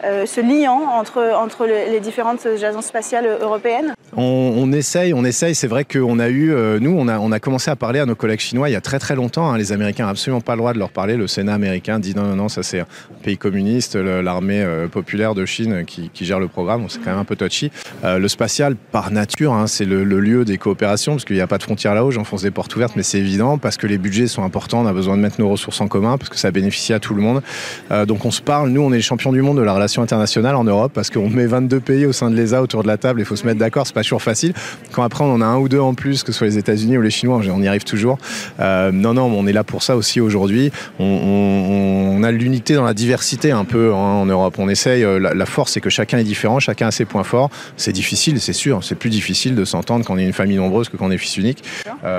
euh, 0.05 0.27
ce 0.27 0.41
liant 0.41 0.83
entre, 0.93 1.35
entre 1.37 1.67
les 1.67 2.01
différentes 2.01 2.45
agences 2.47 2.87
spatiales 2.87 3.27
européennes? 3.41 3.95
On, 4.17 4.73
essaye, 4.73 5.15
on 5.15 5.25
essaye. 5.25 5.55
C'est 5.55 5.69
vrai 5.69 5.85
qu'on 5.85 6.19
a 6.19 6.29
eu, 6.29 6.53
euh, 6.53 6.81
nous, 6.81 6.91
on 6.91 7.07
a, 7.07 7.19
on 7.21 7.31
a 7.31 7.39
commencé 7.39 7.71
à 7.71 7.77
parler 7.77 8.01
à 8.01 8.07
nos 8.07 8.17
collègues 8.17 8.41
chinois 8.41 8.69
il 8.69 8.73
y 8.73 8.77
a 8.77 8.81
très 8.81 8.99
très 8.99 9.15
longtemps. 9.15 9.51
Hein. 9.51 9.57
Les 9.57 9.73
Américains 9.73 10.05
n'ont 10.05 10.11
absolument 10.11 10.41
pas 10.41 10.55
le 10.55 10.59
droit 10.59 10.73
de 10.73 10.79
leur 10.79 10.91
parler. 10.91 11.17
Le 11.17 11.29
Sénat 11.29 11.55
américain 11.55 12.01
dit 12.01 12.15
non, 12.17 12.25
non, 12.25 12.35
non, 12.35 12.49
ça 12.49 12.65
c'est 12.65 12.81
un 12.81 12.87
pays 13.23 13.39
communiste, 13.39 13.95
l'armée 13.95 14.67
populaire 14.91 15.35
de 15.35 15.47
Chine 15.47 15.85
qui, 15.85 16.11
gère 16.21 16.41
le 16.41 16.49
programme. 16.49 16.87
C'est 16.89 16.99
quand 16.99 17.11
même 17.11 17.21
un 17.21 17.25
peu 17.25 17.37
touchy. 17.37 17.71
le 18.03 18.29
spatial, 18.29 18.75
par 18.75 19.11
nature, 19.11 19.53
hein, 19.53 19.67
c'est 19.67 19.85
le, 19.85 20.03
lieu 20.03 20.45
des 20.45 20.59
coopérations 20.59 21.13
parce 21.13 21.25
qu'il 21.25 21.37
n'y 21.37 21.43
a 21.43 21.47
pas 21.47 21.59
de 21.59 21.63
frontières 21.63 21.95
là-haut. 21.95 22.11
J'enfonce 22.11 22.43
des 22.43 22.51
portes 22.51 22.75
ouvertes, 22.75 22.95
mais 22.97 23.03
c'est 23.03 23.19
évident 23.19 23.59
parce 23.59 23.77
que 23.77 23.87
les 23.87 23.99
budgets 23.99 24.10
sont 24.29 24.45
importants. 24.45 24.81
On 24.81 24.87
a 24.87 24.93
besoin 24.93 25.17
de 25.17 25.23
mettre 25.23 25.41
nos 25.41 25.49
ressources 25.49 25.81
en 25.81 25.89
commun 25.89 26.19
parce 26.19 26.29
que 26.29 26.37
ça 26.37 26.51
bénéficie 26.51 26.93
à 26.93 27.01
tout 27.01 27.15
le 27.15 27.23
monde. 27.23 27.43
Euh, 27.91 28.07
donc 28.07 28.25
on 28.25 28.31
se 28.31 28.43
parle, 28.43 28.71
nous 28.71 28.83
on 28.83 28.93
est 28.93 28.97
les 28.97 29.03
champions 29.03 29.33
du 29.33 29.43
monde 29.43 29.57
de 29.57 29.63
la 29.63 29.73
relation 29.73 30.03
internationale 30.03 30.57
en 30.57 30.65
Europe 30.65 30.93
parce 30.95 31.11
qu'on 31.11 31.29
met 31.29 31.47
22 31.47 31.81
pays 31.81 32.07
au 32.07 32.13
sein 32.13 32.31
de 32.31 32.37
l'ESA 32.37 32.63
autour 32.63 32.83
de 32.83 32.89
la 32.89 32.97
table, 32.97 33.21
il 33.21 33.27
faut 33.27 33.37
se 33.37 33.47
mettre 33.47 33.59
d'accord, 33.59 33.87
c'est 33.87 33.95
pas 33.95 34.03
toujours 34.03 34.23
facile. 34.23 34.53
Quand 34.93 35.03
après 35.03 35.25
on 35.25 35.33
en 35.33 35.41
a 35.41 35.47
un 35.47 35.59
ou 35.59 35.69
deux 35.69 35.81
en 35.81 35.95
plus, 35.95 36.23
que 36.23 36.33
ce 36.33 36.39
soit 36.39 36.47
les 36.47 36.59
États-Unis 36.59 36.99
ou 36.99 37.03
les 37.03 37.11
Chinois, 37.11 37.41
on 37.51 37.63
y 37.63 37.69
arrive 37.69 37.85
toujours. 37.85 38.19
Euh, 38.61 38.93
non, 38.93 39.15
non, 39.15 39.25
on 39.25 39.47
est 39.47 39.53
là 39.53 39.65
pour 39.65 39.83
ça 39.83 39.97
aussi 39.97 40.21
aujourd'hui. 40.21 40.71
On, 40.99 42.21
a 42.23 42.31
l'unité 42.33 42.75
dans 42.75 42.85
la 42.85 42.93
diversité 42.93 43.51
un 43.51 43.65
peu 43.65 43.95
hein, 43.95 43.97
en 43.97 44.27
Europe. 44.27 44.57
On 44.59 44.69
essaye, 44.69 45.05
euh, 45.05 45.19
la, 45.19 45.47
force 45.47 45.73
c'est 45.73 45.81
que 45.81 45.89
chacun 45.89 46.19
est 46.19 46.25
différent, 46.25 46.61
chacun 46.61 46.89
a 46.89 46.91
ses 46.91 47.07
points 47.07 47.25
forts. 47.25 47.49
C'est 47.79 47.93
difficile, 47.93 48.41
c'est 48.41 48.53
sûr, 48.53 48.85
c'est 48.85 48.95
plus 48.95 49.09
difficile 49.09 49.55
de 49.55 49.65
s'entendre 49.65 50.05
quand 50.05 50.15
on 50.15 50.19
est 50.19 50.27
une 50.27 50.35
famille 50.35 50.59
nombreuse 50.59 50.91
que 50.91 50.99
quand 50.99 51.07
on 51.07 51.11
est 51.11 51.17
fils 51.17 51.39
unique. 51.39 51.65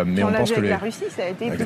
mais 0.05 0.23
on, 0.23 0.31
pense 0.31 0.51
que 0.51 0.61
la 0.61 0.77
Russie, 0.77 1.03
ça 1.15 1.23
a 1.23 1.29
été 1.29 1.51
plus 1.51 1.65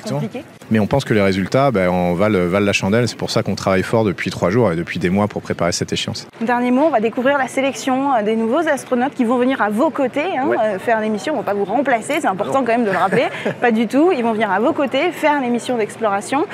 Mais 0.71 0.79
on 0.79 0.87
pense 0.87 1.05
que 1.05 1.13
les 1.13 1.21
résultats 1.21 1.71
ben, 1.71 1.89
on 1.89 2.13
valent, 2.13 2.59
la 2.59 2.73
chandelle. 2.73 3.07
C'est 3.07 3.17
pour 3.17 3.29
ça 3.29 3.43
qu'on 3.43 3.55
travaille 3.55 3.83
fort 3.83 4.03
depuis 4.03 4.29
trois 4.29 4.49
jours 4.49 4.71
et 4.71 4.75
depuis 4.75 4.99
des 4.99 5.09
mois 5.09 5.27
pour 5.27 5.41
préparer 5.41 5.71
cette 5.71 5.93
échéance. 5.93 6.27
Dernier 6.41 6.71
mot, 6.71 6.83
on 6.85 6.89
va 6.89 6.99
découvrir 6.99 7.37
la 7.37 7.47
sélection 7.47 8.13
euh, 8.13 8.23
des 8.23 8.35
nouveaux 8.35 8.67
astronautes 8.67 9.13
qui 9.13 9.23
vont 9.23 9.37
venir 9.37 9.61
à 9.61 9.69
vos 9.69 9.89
côtés 9.89 10.37
hein, 10.37 10.49
euh, 10.61 10.79
faire 10.79 10.99
l'émission. 10.99 11.33
On 11.33 11.37
ne 11.37 11.41
va 11.43 11.51
pas 11.51 11.57
vous 11.57 11.65
remplacer, 11.65 12.19
c'est 12.21 12.27
important 12.27 12.59
quand 12.59 12.71
même 12.71 12.85
de 12.85 12.91
le 12.91 12.97
rappeler. 12.97 13.27
pas 13.61 13.71
du 13.71 13.87
tout. 13.87 14.11
Ils 14.11 14.23
vont 14.23 14.33
venir 14.33 14.51
à 14.51 14.59
vos 14.59 14.73
côtés 14.73 15.11
faire 15.11 15.39
l'émission 15.41 15.77
d'exploration. 15.77 16.45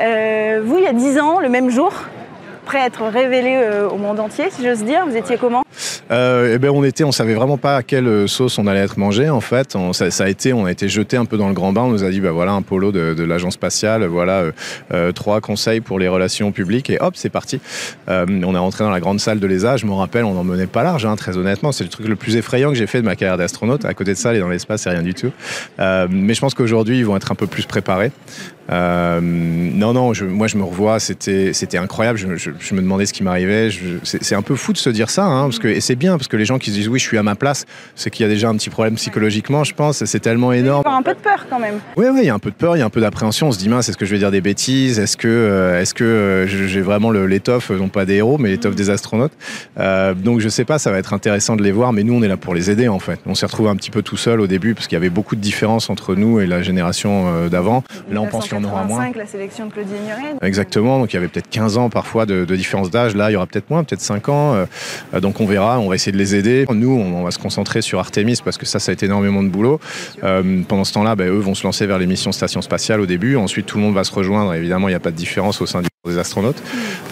Euh, 0.00 0.60
vous, 0.64 0.78
il 0.78 0.84
y 0.84 0.88
a 0.88 0.92
dix 0.92 1.18
ans, 1.18 1.40
le 1.40 1.48
même 1.48 1.70
jour, 1.70 1.92
prêt 2.64 2.80
à 2.80 2.86
être 2.86 3.04
révélé 3.04 3.60
au 3.90 3.96
monde 3.96 4.20
entier, 4.20 4.50
si 4.50 4.64
j'ose 4.64 4.84
dire. 4.84 5.06
Vous 5.06 5.16
étiez 5.16 5.36
comment? 5.36 5.62
Euh, 6.12 6.54
eh 6.54 6.58
ben 6.58 6.70
on 6.70 6.84
était, 6.84 7.04
on 7.04 7.12
savait 7.12 7.34
vraiment 7.34 7.56
pas 7.56 7.76
à 7.76 7.82
quelle 7.82 8.28
sauce 8.28 8.58
on 8.58 8.66
allait 8.66 8.80
être 8.80 8.98
mangé 8.98 9.30
en 9.30 9.40
fait. 9.40 9.74
On, 9.76 9.92
ça, 9.92 10.06
a 10.18 10.28
été, 10.28 10.52
on 10.52 10.66
a 10.66 10.70
été 10.70 10.88
jeté 10.88 11.16
un 11.16 11.24
peu 11.24 11.36
dans 11.36 11.48
le 11.48 11.54
grand 11.54 11.72
bain. 11.72 11.82
On 11.82 11.90
nous 11.90 12.04
a 12.04 12.10
dit 12.10 12.20
bah 12.20 12.32
voilà 12.32 12.52
un 12.52 12.62
polo 12.62 12.92
de, 12.92 13.22
l'agence 13.22 13.54
spatiale, 13.54 14.04
voilà 14.04 14.40
euh, 14.40 14.52
euh, 14.92 15.12
trois 15.12 15.40
conseils 15.40 15.80
pour 15.80 15.98
les 15.98 16.08
relations 16.08 16.52
publiques 16.52 16.90
et 16.90 16.98
hop 17.00 17.14
c'est 17.16 17.30
parti. 17.30 17.60
On 18.08 18.54
est 18.54 18.58
rentré 18.58 18.84
dans 18.84 18.90
la 18.90 19.00
grande 19.00 19.20
salle 19.20 19.40
de 19.40 19.46
l'ESA. 19.46 19.76
Je 19.76 19.86
me 19.86 19.92
rappelle, 19.92 20.24
on 20.24 20.34
n'en 20.34 20.44
menait 20.44 20.66
pas 20.66 20.82
large, 20.82 21.06
hein, 21.06 21.16
très 21.16 21.36
honnêtement. 21.36 21.72
C'est 21.72 21.84
le 21.84 21.90
truc 21.90 22.06
le 22.06 22.16
plus 22.16 22.36
effrayant 22.36 22.70
que 22.70 22.76
j'ai 22.76 22.86
fait 22.86 23.00
de 23.00 23.06
ma 23.06 23.16
carrière 23.16 23.38
d'astronaute. 23.38 23.84
À 23.84 23.94
côté 23.94 24.12
de 24.12 24.18
ça, 24.18 24.30
aller 24.30 24.40
dans 24.40 24.48
l'espace, 24.48 24.82
c'est 24.82 24.90
rien 24.90 25.02
du 25.02 25.14
tout. 25.14 25.32
mais 25.78 26.34
je 26.34 26.40
pense 26.40 26.54
qu'aujourd'hui 26.54 26.98
ils 26.98 27.06
vont 27.06 27.16
être 27.16 27.32
un 27.32 27.36
peu 27.36 27.46
plus 27.46 27.64
préparés. 27.64 28.12
Euh, 28.70 29.20
non, 29.22 29.92
non, 29.92 30.14
je, 30.14 30.24
moi 30.24 30.46
je 30.46 30.56
me 30.56 30.62
revois, 30.62 31.00
c'était, 31.00 31.52
c'était 31.52 31.78
incroyable. 31.78 32.18
Je, 32.18 32.36
je, 32.36 32.74
me 32.74 32.80
demandais 32.80 33.06
ce 33.06 33.12
qui 33.12 33.22
m'arrivait. 33.22 33.70
C'est 34.04 34.34
un 34.34 34.42
peu 34.42 34.54
fou 34.54 34.72
de 34.72 34.78
se 34.78 34.90
dire 34.90 35.10
ça, 35.10 35.24
hein, 35.24 35.44
parce 35.44 35.58
que, 35.58 35.68
et 35.68 35.80
c'est 35.80 35.96
bien, 35.96 36.16
parce 36.16 36.28
que 36.28 36.36
les 36.36 36.44
gens 36.44 36.58
qui 36.58 36.70
se 36.70 36.76
disent 36.76 36.88
oui, 36.88 36.98
je 36.98 37.04
suis 37.04 37.18
à 37.18 37.22
ma 37.22 37.34
place, 37.34 37.64
c'est 37.96 38.10
qu'il 38.10 38.24
y 38.24 38.26
a 38.26 38.32
déjà 38.32 38.48
un 38.48 38.56
petit 38.56 38.70
problème 38.70 38.94
psychologiquement, 38.94 39.64
je 39.64 39.74
pense. 39.74 40.04
C'est 40.04 40.20
tellement 40.20 40.52
énorme. 40.52 40.82
Il 40.86 40.90
y 40.90 40.92
a 40.92 40.96
un 40.96 41.02
peu 41.02 41.14
de 41.14 41.20
peur 41.20 41.46
quand 41.50 41.58
même. 41.58 41.80
Oui, 41.96 42.06
oui, 42.12 42.20
il 42.22 42.26
y 42.26 42.30
a 42.30 42.34
un 42.34 42.38
peu 42.38 42.50
de 42.50 42.54
peur, 42.54 42.76
il 42.76 42.80
y 42.80 42.82
a 42.82 42.86
un 42.86 42.90
peu 42.90 43.00
d'appréhension. 43.00 43.48
On 43.48 43.52
se 43.52 43.58
dit 43.58 43.68
mince, 43.68 43.88
est-ce 43.88 43.96
que 43.96 44.06
je 44.06 44.12
vais 44.12 44.18
dire 44.18 44.30
des 44.30 44.40
bêtises? 44.40 44.98
Est-ce 44.98 45.16
que, 45.16 45.28
euh, 45.28 45.80
est-ce 45.80 45.94
que 45.94 46.04
euh, 46.04 46.46
j'ai 46.46 46.80
vraiment 46.80 47.10
l'étoffe, 47.10 47.70
non 47.70 47.88
pas 47.88 48.04
des 48.04 48.14
héros, 48.14 48.38
mais 48.38 48.48
l'étoffe 48.48 48.74
des 48.74 48.90
astronautes 48.90 49.32
Donc 49.76 50.40
je 50.40 50.48
sais 50.48 50.64
pas, 50.64 50.78
ça 50.78 50.90
va 50.90 50.98
être 50.98 51.12
intéressant 51.12 51.56
de 51.56 51.62
les 51.62 51.72
voir, 51.72 51.92
mais 51.92 52.04
nous 52.04 52.14
on 52.14 52.22
est 52.22 52.28
là 52.28 52.36
pour 52.36 52.54
les 52.54 52.70
aider 52.70 52.88
en 52.88 52.98
fait. 52.98 53.20
On 53.26 53.34
s'est 53.34 53.46
retrouvé 53.46 53.70
un 53.70 53.76
petit 53.76 53.90
peu 53.90 54.02
tout 54.02 54.16
seul 54.16 54.40
au 54.40 54.46
début, 54.46 54.74
parce 54.74 54.86
qu'il 54.86 54.96
y 54.96 55.00
avait 55.00 55.10
beaucoup 55.10 55.36
de 55.36 55.40
différences 55.40 55.90
entre 55.90 56.14
nous 56.14 56.40
et 56.40 56.46
la 56.46 56.62
génération 56.62 57.48
d'avant. 57.48 57.82
Là, 58.10 58.20
on 58.20 58.26
pense 58.26 58.48
qu'il 58.56 58.66
en 58.66 58.68
aura 58.68 58.84
moins. 58.84 59.10
la 59.14 59.26
sélection 59.26 59.66
de 59.66 59.72
Claudie 59.72 59.92
Exactement, 60.40 60.98
donc 60.98 61.12
il 61.12 61.16
y 61.16 61.18
avait 61.18 61.28
peut-être 61.28 61.48
15 61.50 61.76
ans 61.78 61.90
parfois 61.90 62.26
de, 62.26 62.44
différence 62.44 62.90
d'âge. 62.90 63.14
Là, 63.16 63.30
il 63.30 63.34
y 63.34 63.36
aura 63.36 63.46
peut-être 63.46 63.70
moins, 63.70 63.84
peut-être 63.84 64.00
5 64.00 64.28
ans. 64.28 64.54
Euh, 64.54 65.20
donc 65.20 65.40
on 65.40 65.46
verra, 65.46 65.78
on 65.78 65.88
va 65.88 65.94
essayer 65.94 66.12
de 66.12 66.18
les 66.18 66.34
aider. 66.34 66.66
Nous, 66.70 66.90
on, 66.90 67.22
va 67.22 67.30
se 67.30 67.38
concentrer 67.38 67.82
sur 67.82 67.98
Artemis 67.98 68.38
parce 68.44 68.58
que 68.58 68.66
ça, 68.66 68.78
ça 68.78 68.90
a 68.90 68.92
été 68.92 69.06
énormément 69.06 69.42
de 69.42 69.48
boulot. 69.48 69.80
Euh, 70.24 70.62
pendant 70.66 70.84
ce 70.84 70.92
temps-là, 70.92 71.14
ben, 71.14 71.28
eux 71.28 71.38
vont 71.38 71.54
se 71.54 71.64
lancer 71.64 71.86
vers 71.86 71.98
les 71.98 72.06
missions 72.06 72.32
station 72.32 72.62
spatiale 72.62 73.00
au 73.00 73.06
début. 73.06 73.36
Ensuite, 73.36 73.66
tout 73.66 73.78
le 73.78 73.84
monde 73.84 73.94
va 73.94 74.04
se 74.04 74.12
rejoindre. 74.12 74.54
Évidemment, 74.54 74.88
il 74.88 74.92
n'y 74.92 74.96
a 74.96 75.00
pas 75.00 75.10
de 75.10 75.16
différence 75.16 75.60
au 75.60 75.66
sein 75.66 75.80
du 75.80 75.88
des 76.04 76.18
astronautes. 76.18 76.60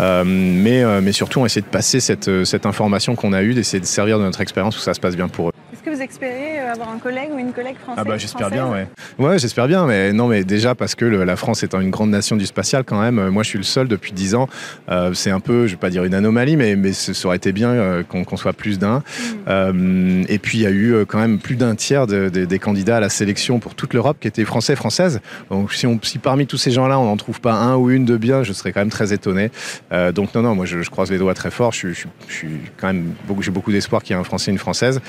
Euh, 0.00 0.25
mais, 0.26 0.82
mais 1.00 1.12
surtout, 1.12 1.38
on 1.38 1.42
va 1.42 1.47
essayer 1.47 1.62
de 1.62 1.66
passer 1.66 2.00
cette, 2.00 2.44
cette 2.44 2.66
information 2.66 3.14
qu'on 3.14 3.32
a 3.32 3.42
eue, 3.42 3.54
d'essayer 3.54 3.78
de 3.78 3.87
servir 3.87 4.18
de 4.18 4.25
notre 4.25 4.40
expérience 4.40 4.76
que 4.76 4.82
ça 4.82 4.94
se 4.94 5.00
passe 5.00 5.14
bien 5.14 5.28
pour 5.28 5.50
eux. 5.50 5.52
Est-ce 5.82 5.90
que 5.92 5.96
vous 5.96 6.02
espérez 6.02 6.58
avoir 6.58 6.90
un 6.90 6.99
collègue 6.99 7.30
ou 7.34 7.38
une 7.38 7.54
collègue 7.54 7.76
française 7.82 8.04
Ah 8.06 8.06
bah 8.06 8.18
j'espère 8.18 8.50
bien, 8.50 8.66
ouais. 8.70 8.87
Ouais, 9.18 9.38
j'espère 9.38 9.66
bien, 9.66 9.87
mais 9.87 10.12
non, 10.12 10.28
mais 10.28 10.44
déjà 10.44 10.75
parce 10.75 10.94
que 10.94 11.06
le, 11.06 11.25
la 11.25 11.37
France 11.37 11.62
étant 11.62 11.80
une 11.80 11.88
grande 11.88 12.10
nation 12.10 12.37
du 12.37 12.44
spatial 12.44 12.84
quand 12.84 13.00
même, 13.00 13.30
moi 13.30 13.42
je 13.44 13.49
suis 13.49 13.56
le 13.58 13.64
seul 13.64 13.88
depuis 13.88 14.12
10 14.12 14.34
ans. 14.34 14.46
Euh, 14.90 15.14
c'est 15.14 15.30
un 15.30 15.40
peu, 15.40 15.66
je 15.66 15.70
vais 15.72 15.78
pas 15.78 15.88
dire 15.88 16.04
une 16.04 16.12
anomalie, 16.12 16.58
mais, 16.58 16.76
mais 16.76 16.92
ça 16.92 17.12
aurait 17.26 17.38
été 17.38 17.52
bien 17.52 17.70
euh, 17.70 18.02
qu'on 18.02 18.37
soit 18.37 18.52
plus 18.52 18.78
d'un. 18.78 18.99
Mm. 18.99 19.02
Euh, 19.49 20.22
et 20.28 20.38
puis 20.38 20.58
il 20.58 20.60
y 20.60 20.66
a 20.66 20.70
eu 20.70 20.92
euh, 20.92 21.04
quand 21.06 21.18
même 21.18 21.38
plus 21.38 21.56
d'un 21.56 21.75
tiers 21.76 22.06
de- 22.06 22.28
de- 22.28 22.44
des 22.44 22.58
candidats 22.58 22.99
à 22.99 23.00
la 23.00 23.08
sélection 23.08 23.58
pour 23.58 23.75
toute 23.75 23.94
l'Europe 23.94 24.18
qui 24.20 24.28
étaient 24.28 24.44
français, 24.44 24.76
françaises. 24.76 25.20
Donc 25.50 25.72
si, 25.72 25.87
on, 25.87 25.99
si 26.02 26.18
parmi 26.18 26.46
tous 26.46 26.58
ces 26.58 26.72
gens-là 26.72 26.99
on 26.99 27.06
n'en 27.06 27.16
trouve 27.16 27.40
pas 27.40 27.54
un 27.54 27.76
ou 27.76 27.88
une 27.90 28.04
de 28.04 28.18
bien, 28.18 28.42
je 28.42 28.52
serais 28.52 28.72
quand 28.72 28.80
même 28.80 28.90
très 28.90 29.14
étonné. 29.14 29.50
Euh, 29.92 30.12
donc 30.12 30.34
non, 30.34 30.42
non, 30.42 30.54
moi 30.54 30.66
je, 30.66 30.82
je 30.82 30.90
croise 30.90 31.10
les 31.10 31.16
doigts 31.16 31.32
très 31.32 31.50
fort. 31.50 31.72
Je, 31.72 31.78
suis- 31.78 31.94
je, 31.94 31.99
suis- 32.00 32.08
je 32.28 32.34
suis 32.34 32.60
quand 32.76 32.88
même 32.88 33.14
beaucoup, 33.26 33.40
j'ai 33.40 33.50
beaucoup 33.50 33.72
d'espoir 33.72 34.02
qu'il 34.02 34.14
y 34.14 34.18
ait 34.18 34.20
un 34.20 34.25
Français, 34.25 34.50
une 34.50 34.58
Française. 34.58 35.00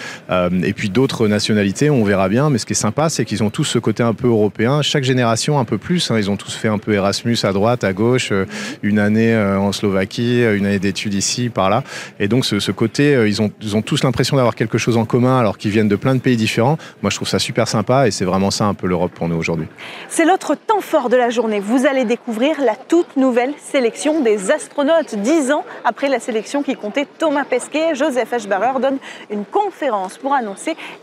Et 0.64 0.74
puis 0.74 0.90
d'autres 0.90 1.28
nationalités, 1.28 1.90
on 1.90 2.04
verra 2.04 2.30
bien. 2.30 2.50
Mais 2.50 2.58
ce 2.58 2.66
qui 2.66 2.74
est 2.74 2.76
sympa, 2.76 3.10
c'est 3.10 3.26
qu'ils 3.26 3.44
ont 3.44 3.50
tous 3.50 3.64
ce 3.64 3.80
côté 3.80 4.04
un 4.04 4.14
peu 4.14 4.28
européen. 4.28 4.82
Chaque 4.82 5.04
génération 5.04 5.60
un 5.60 5.66
peu 5.66 5.78
plus. 5.78 6.12
hein. 6.12 6.18
ils 6.18 6.30
ont 6.30 6.38
tous 6.38 6.54
fait 6.54 6.68
un 6.68 6.78
peu 6.78 6.94
Erasmus 6.94 7.38
à 7.44 7.52
droite, 7.52 7.84
à 7.84 7.94
gauche, 7.94 8.32
euh, 8.32 8.46
une 8.84 9.00
année 9.00 9.34
euh, 9.34 9.60
en 9.60 9.72
Slovaquie, 9.72 10.44
euh, 10.44 10.58
une 10.58 10.66
année 10.66 10.80
d'études 10.80 11.14
ici, 11.14 11.50
par 11.50 11.70
là. 11.70 11.84
Et 12.20 12.28
donc 12.28 12.46
ce, 12.46 12.72
côté, 12.72 13.14
ils, 13.28 13.42
ont, 13.42 13.50
tous 13.82 14.04
l'impression 14.04 14.38
d'avoir 14.38 14.56
quelque 14.56 14.78
chose 14.78 14.98
en 14.98 15.06
commun 15.06 15.40
alors 15.40 15.58
qu'ils 15.58 15.72
viennent 15.72 15.88
de 15.88 15.96
plein 15.96 16.16
de 16.16 16.20
pays 16.20 16.38
différents. 16.38 16.78
Moi, 17.02 17.10
je 17.10 17.16
trouve 17.16 17.28
ça 17.28 17.40
super 17.40 17.68
sympa 17.68 18.08
et 18.08 18.12
c'est 18.12 18.26
vraiment 18.26 18.52
ça 18.52 18.66
un 18.66 18.74
peu 18.74 18.88
l'Europe 18.88 19.12
pour 19.14 19.28
nous 19.28 19.36
aujourd'hui. 19.36 19.68
C'est 20.10 20.26
l'autre 20.26 20.56
temps 20.56 20.82
fort 20.82 21.10
de 21.10 21.18
la 21.18 21.30
journée. 21.30 21.60
Vous 21.60 21.86
allez 21.86 22.06
découvrir 22.06 22.62
la 22.62 22.76
toute 22.76 23.18
nouvelle 23.18 23.54
sélection 23.60 24.22
des 24.22 24.52
astronautes. 24.52 25.16
Dix 25.16 25.52
ans 25.52 25.66
après 25.84 26.10
la 26.10 26.20
sélection 26.20 26.64
qui 26.64 26.76
comptait 26.76 27.08
Thomas 27.18 27.46
Pesquet, 27.46 27.96
Joseph 27.96 28.32
Eschbacher 28.34 28.80
donne 28.82 28.98
une 29.30 29.46
conférence 29.46 30.18
pour 30.18 30.34
annoncer 30.34 30.51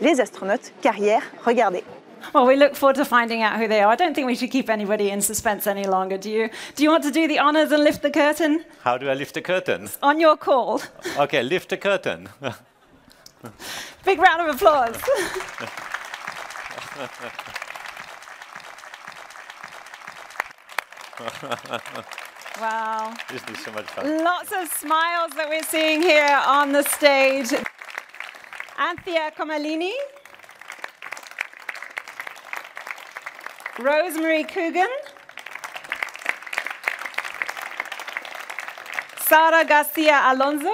les 0.01 0.19
astronautes 0.19 0.71
carrière. 0.81 1.21
Regardez. 1.45 1.83
Well, 2.33 2.45
we 2.45 2.55
look 2.55 2.75
forward 2.75 2.95
to 2.97 3.05
finding 3.05 3.41
out 3.41 3.59
who 3.59 3.67
they 3.67 3.81
are. 3.81 3.91
I 3.91 3.95
don't 3.95 4.13
think 4.13 4.27
we 4.27 4.35
should 4.35 4.51
keep 4.51 4.69
anybody 4.69 5.09
in 5.09 5.21
suspense 5.21 5.67
any 5.67 5.85
longer, 5.85 6.17
do 6.17 6.29
you? 6.29 6.49
Do 6.75 6.83
you 6.83 6.91
want 6.91 7.03
to 7.05 7.11
do 7.11 7.27
the 7.27 7.39
honours 7.39 7.71
and 7.71 7.83
lift 7.83 8.01
the 8.01 8.11
curtain? 8.11 8.65
How 8.83 8.97
do 8.97 9.09
I 9.09 9.13
lift 9.13 9.33
the 9.33 9.41
curtain? 9.41 9.89
On 10.03 10.19
your 10.19 10.37
call. 10.37 10.81
Okay, 11.17 11.41
lift 11.43 11.69
the 11.69 11.77
curtain. 11.77 12.29
Big 14.05 14.19
round 14.19 14.47
of 14.47 14.55
applause. 14.55 14.95
wow. 22.59 23.13
This 23.29 23.41
Isn't 23.41 23.53
this 23.53 23.65
so 23.65 23.71
much 23.71 23.85
fun? 23.85 24.23
Lots 24.23 24.51
of 24.51 24.67
smiles 24.71 25.31
that 25.35 25.47
we're 25.49 25.63
seeing 25.63 26.01
here 26.01 26.39
on 26.45 26.71
the 26.71 26.83
stage. 26.83 27.53
Anthea 28.79 29.29
Comalini. 29.37 29.91
Rosemary 33.77 34.45
Coogan. 34.45 34.87
Sara 39.19 39.65
Garcia 39.65 40.21
Alonso. 40.31 40.71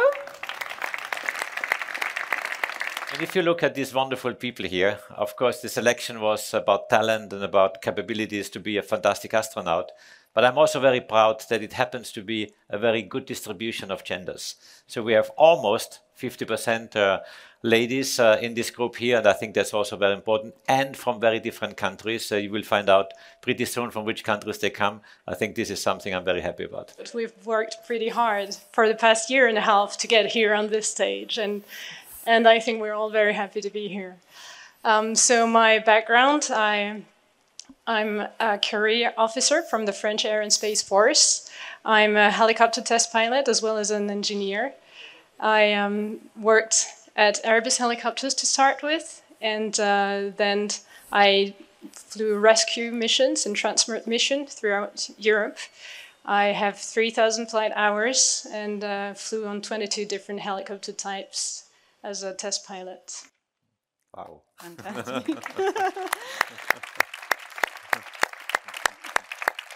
And 3.12 3.24
if 3.24 3.36
you 3.36 3.42
look 3.42 3.64
at 3.64 3.74
these 3.74 3.92
wonderful 3.92 4.36
people 4.36 4.68
here, 4.68 5.00
of 5.10 5.36
course, 5.36 5.62
the 5.62 5.70
selection 5.70 6.22
was 6.22 6.54
about 6.54 6.90
talent 6.90 7.34
and 7.34 7.44
about 7.44 7.82
capabilities 7.82 8.52
to 8.52 8.60
be 8.60 8.78
a 8.78 8.84
fantastic 8.84 9.34
astronaut. 9.34 9.92
But 10.36 10.44
I'm 10.44 10.58
also 10.58 10.80
very 10.82 11.02
proud 11.02 11.42
that 11.50 11.64
it 11.64 11.74
happens 11.74 12.12
to 12.12 12.22
be 12.22 12.52
a 12.70 12.78
very 12.78 13.02
good 13.02 13.26
distribution 13.26 13.90
of 13.90 14.04
genders. 14.04 14.56
So 14.86 15.02
we 15.02 15.14
have 15.14 15.32
almost 15.38 16.02
50% 16.20 16.96
uh, 16.96 17.20
ladies 17.66 18.20
uh, 18.20 18.38
in 18.42 18.54
this 18.54 18.70
group 18.70 18.96
here, 18.96 19.18
and 19.18 19.28
I 19.28 19.34
think 19.34 19.56
that's 19.56 19.74
also 19.74 19.98
very 19.98 20.14
important, 20.14 20.54
and 20.68 20.96
from 20.96 21.20
very 21.20 21.40
different 21.40 21.76
countries. 21.78 22.32
Uh, 22.32 22.36
you 22.36 22.52
will 22.52 22.64
find 22.64 22.90
out 22.90 23.12
pretty 23.42 23.66
soon 23.66 23.90
from 23.90 24.06
which 24.06 24.24
countries 24.24 24.60
they 24.60 24.70
come. 24.70 25.02
I 25.28 25.34
think 25.34 25.56
this 25.56 25.72
is 25.72 25.82
something 25.82 26.14
I'm 26.14 26.24
very 26.24 26.42
happy 26.42 26.66
about. 26.66 26.94
But 26.96 27.12
we've 27.14 27.34
worked 27.44 27.78
pretty 27.88 28.10
hard 28.10 28.56
for 28.72 28.88
the 28.88 28.96
past 28.96 29.30
year 29.30 29.48
and 29.48 29.58
a 29.58 29.62
half 29.62 29.98
to 29.98 30.08
get 30.08 30.28
here 30.28 30.54
on 30.54 30.70
this 30.70 30.88
stage, 30.88 31.38
and 31.38 31.64
and 32.28 32.48
I 32.48 32.60
think 32.60 32.82
we're 32.82 32.94
all 32.94 33.10
very 33.10 33.34
happy 33.34 33.62
to 33.62 33.70
be 33.70 33.88
here. 33.88 34.18
Um, 34.84 35.16
so 35.16 35.48
my 35.48 35.80
background, 35.80 36.50
I 36.52 37.02
I'm 37.88 38.28
a 38.40 38.60
career 38.60 39.14
officer 39.18 39.64
from 39.64 39.86
the 39.86 39.94
French 39.94 40.24
Air 40.24 40.42
and 40.42 40.54
Space 40.54 40.84
Force. 40.84 41.50
I'm 41.84 42.16
a 42.16 42.30
helicopter 42.30 42.82
test 42.82 43.12
pilot 43.12 43.48
as 43.48 43.62
well 43.62 43.78
as 43.78 43.90
an 43.90 44.10
engineer. 44.10 44.74
I 45.40 45.74
um, 45.74 46.20
worked 46.40 46.86
at 47.16 47.44
Airbus 47.44 47.78
Helicopters 47.78 48.34
to 48.36 48.46
start 48.46 48.84
with, 48.84 49.24
and 49.42 49.80
uh, 49.80 50.32
then 50.36 50.70
I 51.12 51.56
flew 51.92 52.38
rescue 52.38 52.92
missions 52.92 53.46
and 53.46 53.56
transport 53.56 54.08
missions 54.08 54.54
throughout 54.54 55.10
Europe. 55.18 55.58
I 56.26 56.46
have 56.48 56.80
3,000 56.80 57.48
flight 57.48 57.72
hours 57.76 58.48
and 58.52 58.84
uh, 58.84 59.14
flew 59.14 59.46
on 59.46 59.62
22 59.62 60.06
different 60.06 60.42
helicopter 60.42 60.92
types 60.92 61.66
as 62.04 62.24
a 62.24 62.34
test 62.34 62.66
pilot. 62.66 63.22
Wow. 64.16 64.42
Fantastic. 64.60 65.28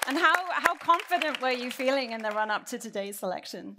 and 0.08 0.18
how, 0.18 0.36
how 0.52 0.76
confident 0.76 1.40
were 1.42 1.52
you 1.52 1.70
feeling 1.70 2.14
in 2.14 2.24
the 2.24 2.32
run 2.32 2.50
up 2.50 2.66
to 2.68 2.80
today's 2.80 3.20
selection? 3.20 3.78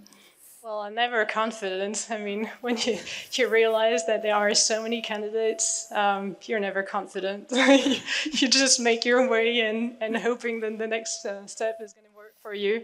Well, 0.63 0.81
I'm 0.81 0.93
never 0.93 1.25
confident. 1.25 2.07
I 2.11 2.19
mean, 2.19 2.47
when 2.61 2.77
you, 2.77 2.99
you 3.33 3.49
realize 3.49 4.05
that 4.05 4.21
there 4.21 4.35
are 4.35 4.53
so 4.53 4.83
many 4.83 5.01
candidates, 5.01 5.91
um, 5.91 6.35
you're 6.43 6.59
never 6.59 6.83
confident. 6.83 7.51
you 7.51 8.47
just 8.47 8.79
make 8.79 9.03
your 9.03 9.27
way 9.27 9.61
and, 9.61 9.95
and 10.01 10.15
hoping 10.15 10.59
that 10.59 10.77
the 10.77 10.85
next 10.85 11.25
uh, 11.25 11.47
step 11.47 11.77
is 11.81 11.93
going 11.93 12.05
to 12.05 12.15
work 12.15 12.33
for 12.43 12.53
you. 12.53 12.83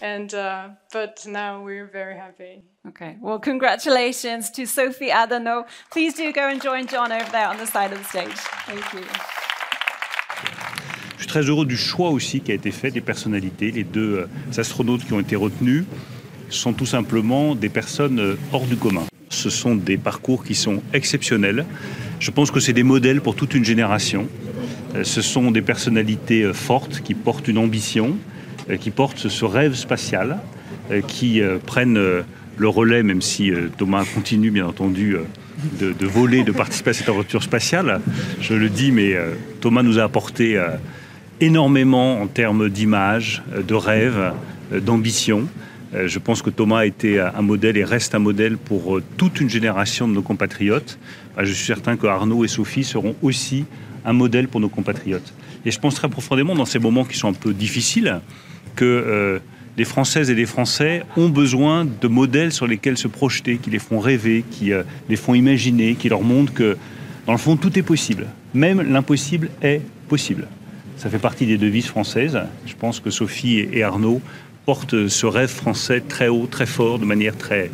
And 0.00 0.32
uh, 0.34 0.68
but 0.92 1.26
now 1.26 1.62
we're 1.62 1.86
very 1.86 2.16
happy. 2.16 2.62
Okay, 2.86 3.16
well, 3.18 3.38
congratulations 3.38 4.50
to 4.50 4.66
Sophie 4.66 5.10
Adano. 5.10 5.64
Please 5.90 6.12
do 6.12 6.30
go 6.34 6.48
and 6.48 6.60
join 6.60 6.86
John 6.86 7.12
over 7.12 7.30
there 7.32 7.48
on 7.48 7.56
the 7.56 7.66
side 7.66 7.92
of 7.92 7.98
the 7.98 8.04
stage. 8.04 8.36
Thank 8.66 8.92
you. 8.92 9.04
Je 11.16 11.22
suis 11.22 11.28
très 11.28 11.48
heureux 11.48 11.64
du 11.64 11.78
choix 11.78 12.10
aussi 12.10 12.40
qui 12.40 12.52
a 12.52 12.54
été 12.54 12.70
fait 12.70 12.90
des 12.90 13.00
personnalités. 13.00 13.70
Les 13.70 13.84
deux 13.84 14.28
euh, 14.28 14.60
astronautes 14.60 15.02
qui 15.06 15.14
ont 15.14 15.20
été 15.20 15.34
retenus 15.34 15.86
sont 16.50 16.72
tout 16.72 16.86
simplement 16.86 17.54
des 17.54 17.68
personnes 17.68 18.20
euh, 18.20 18.36
hors 18.52 18.66
du 18.66 18.76
commun. 18.76 19.04
Ce 19.30 19.50
sont 19.50 19.74
des 19.74 19.96
parcours 19.96 20.44
qui 20.44 20.54
sont 20.54 20.82
exceptionnels. 20.92 21.64
Je 22.20 22.30
pense 22.30 22.50
que 22.50 22.60
c'est 22.60 22.72
des 22.72 22.82
modèles 22.82 23.20
pour 23.20 23.34
toute 23.34 23.54
une 23.54 23.64
génération. 23.64 24.28
Euh, 24.94 25.04
Ce 25.04 25.22
sont 25.22 25.50
des 25.50 25.62
personnalités 25.62 26.42
euh, 26.42 26.52
fortes 26.52 27.02
qui 27.02 27.14
portent 27.14 27.48
une 27.48 27.58
ambition, 27.58 28.16
qui 28.80 28.90
portent 28.90 29.28
ce 29.28 29.44
rêve 29.44 29.74
spatial, 29.74 30.38
qui 31.06 31.40
prennent 31.66 32.00
le 32.56 32.68
relais, 32.68 33.04
même 33.04 33.22
si 33.22 33.52
Thomas 33.78 34.04
continue 34.12 34.50
bien 34.50 34.66
entendu 34.66 35.14
de, 35.78 36.06
voler, 36.06 36.42
de 36.42 36.50
participer 36.50 36.90
à 36.90 36.92
cette 36.92 37.08
aventure 37.08 37.44
spatiale. 37.44 38.00
Je 38.40 38.54
le 38.54 38.68
dis, 38.68 38.90
mais 38.90 39.14
Thomas 39.60 39.84
nous 39.84 40.00
a 40.00 40.02
apporté 40.02 40.60
énormément 41.40 42.20
en 42.20 42.26
termes 42.26 42.68
d'image, 42.68 43.44
de 43.68 43.74
rêve, 43.74 44.32
euh, 44.72 44.80
d'ambition. 44.80 45.48
Euh, 45.96 46.08
Je 46.08 46.18
pense 46.18 46.42
que 46.42 46.50
Thomas 46.50 46.78
a 46.78 46.86
été 46.86 47.18
un 47.20 47.42
modèle 47.42 47.76
et 47.76 47.84
reste 47.84 48.14
un 48.14 48.18
modèle 48.18 48.56
pour 48.58 48.96
euh, 48.96 49.02
toute 49.16 49.40
une 49.40 49.48
génération 49.48 50.06
de 50.08 50.12
nos 50.12 50.22
compatriotes. 50.22 50.98
Bah, 51.36 51.44
Je 51.44 51.52
suis 51.52 51.66
certain 51.66 51.96
que 51.96 52.06
Arnaud 52.06 52.44
et 52.44 52.48
Sophie 52.48 52.84
seront 52.84 53.16
aussi 53.22 53.64
un 54.04 54.12
modèle 54.12 54.48
pour 54.48 54.60
nos 54.60 54.68
compatriotes. 54.68 55.34
Et 55.64 55.70
je 55.70 55.80
pense 55.80 55.96
très 55.96 56.08
profondément 56.08 56.54
dans 56.54 56.64
ces 56.64 56.78
moments 56.78 57.04
qui 57.04 57.18
sont 57.18 57.28
un 57.28 57.32
peu 57.32 57.52
difficiles 57.52 58.20
que 58.76 58.84
euh, 58.84 59.38
les 59.76 59.84
Françaises 59.84 60.30
et 60.30 60.34
les 60.34 60.46
Français 60.46 61.02
ont 61.16 61.28
besoin 61.28 61.84
de 61.84 62.08
modèles 62.08 62.52
sur 62.52 62.66
lesquels 62.66 62.96
se 62.96 63.08
projeter, 63.08 63.58
qui 63.58 63.70
les 63.70 63.78
font 63.78 63.98
rêver, 63.98 64.44
qui 64.50 64.72
euh, 64.72 64.84
les 65.08 65.16
font 65.16 65.34
imaginer, 65.34 65.96
qui 65.96 66.08
leur 66.08 66.22
montrent 66.22 66.54
que, 66.54 66.76
dans 67.26 67.32
le 67.32 67.38
fond, 67.38 67.56
tout 67.56 67.76
est 67.78 67.82
possible. 67.82 68.26
Même 68.54 68.80
l'impossible 68.80 69.50
est 69.60 69.82
possible. 70.08 70.46
Ça 70.96 71.10
fait 71.10 71.18
partie 71.18 71.46
des 71.46 71.58
devises 71.58 71.86
françaises. 71.86 72.38
Je 72.64 72.74
pense 72.74 73.00
que 73.00 73.10
Sophie 73.10 73.58
et 73.70 73.82
Arnaud 73.82 74.22
portent 74.66 75.06
ce 75.06 75.26
rêve 75.26 75.48
français 75.48 76.02
très 76.06 76.28
haut, 76.28 76.48
très 76.50 76.66
fort, 76.66 76.98
de 76.98 77.04
manière 77.04 77.36
très, 77.36 77.70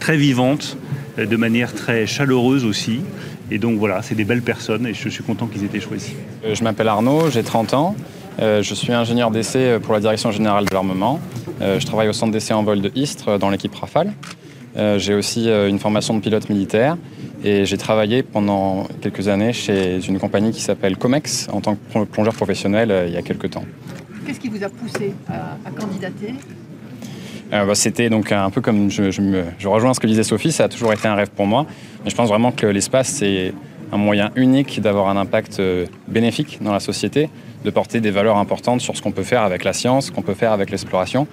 très 0.00 0.16
vivante, 0.16 0.76
euh, 1.18 1.24
de 1.24 1.36
manière 1.36 1.72
très 1.72 2.06
chaleureuse 2.06 2.64
aussi. 2.64 3.00
Et 3.50 3.58
donc 3.58 3.78
voilà, 3.78 4.02
c'est 4.02 4.16
des 4.16 4.24
belles 4.24 4.42
personnes 4.42 4.86
et 4.86 4.92
je 4.92 5.08
suis 5.08 5.22
content 5.22 5.46
qu'ils 5.46 5.62
aient 5.62 5.66
été 5.66 5.80
choisis. 5.80 6.14
Euh, 6.44 6.54
Je 6.54 6.64
m'appelle 6.64 6.88
Arnaud, 6.88 7.30
j'ai 7.30 7.44
30 7.44 7.74
ans. 7.74 7.94
Euh, 8.40 8.62
je 8.62 8.74
suis 8.74 8.92
ingénieur 8.92 9.30
d'essai 9.30 9.78
pour 9.80 9.94
la 9.94 10.00
direction 10.00 10.32
générale 10.32 10.64
de 10.64 10.74
l'armement. 10.74 11.20
Je 11.60 11.86
travaille 11.86 12.08
au 12.08 12.12
centre 12.12 12.32
d'essai 12.32 12.54
en 12.54 12.64
vol 12.64 12.80
de 12.80 12.90
Istres 12.96 13.38
dans 13.38 13.50
l'équipe 13.50 13.72
Rafale. 13.72 14.12
J'ai 14.96 15.14
aussi 15.14 15.48
une 15.48 15.78
formation 15.78 16.12
de 16.16 16.20
pilote 16.20 16.48
militaire 16.48 16.96
et 17.44 17.66
j'ai 17.66 17.76
travaillé 17.76 18.24
pendant 18.24 18.88
quelques 19.00 19.28
années 19.28 19.52
chez 19.52 20.04
une 20.08 20.18
compagnie 20.18 20.50
qui 20.50 20.60
s'appelle 20.60 20.96
Comex 20.96 21.48
en 21.52 21.60
tant 21.60 21.76
que 21.76 22.04
plongeur 22.04 22.34
professionnel 22.34 23.04
il 23.06 23.14
y 23.14 23.16
a 23.16 23.22
quelques 23.22 23.50
temps. 23.50 23.64
Qu'est-ce 24.26 24.40
qui 24.40 24.48
vous 24.48 24.62
a 24.62 24.68
poussé 24.68 25.14
à, 25.28 25.70
candidater 25.70 26.34
Euh, 27.52 27.64
bah, 27.66 27.74
C'était 27.74 28.08
donc 28.08 28.32
un 28.32 28.50
peu 28.50 28.60
comme 28.60 28.90
je, 28.90 29.20
me- 29.20 29.44
rejoins 29.64 29.94
ce 29.94 30.00
que 30.00 30.06
disait 30.06 30.22
Sophie, 30.22 30.52
ça 30.52 30.64
a 30.64 30.68
toujours 30.68 30.92
été 30.92 31.08
un 31.08 31.14
rêve 31.14 31.30
pour 31.30 31.46
moi. 31.46 31.66
Mais 32.04 32.10
je 32.10 32.14
pense 32.16 32.28
vraiment 32.28 32.52
que 32.52 32.66
l'espace, 32.66 33.08
c'est 33.08 33.52
un 33.92 33.96
moyen 33.98 34.30
unique 34.36 34.80
d'avoir 34.80 35.08
un 35.08 35.16
impact 35.16 35.60
euh, 35.60 35.86
bénéfique 36.08 36.58
dans 36.62 36.72
la 36.72 36.80
société, 36.80 37.28
de 37.64 37.70
porter 37.70 38.00
des 38.00 38.10
valeurs 38.10 38.38
importantes 38.38 38.80
sur 38.80 38.96
ce 38.96 39.02
qu'on 39.02 39.12
peut 39.12 39.22
faire 39.22 39.42
avec 39.42 39.64
la 39.64 39.72
science, 39.72 40.06
ce 40.06 40.12
qu'on 40.12 40.22
peut 40.22 40.34
faire 40.34 40.52
avec 40.52 40.70
l'exploration. 40.70 41.26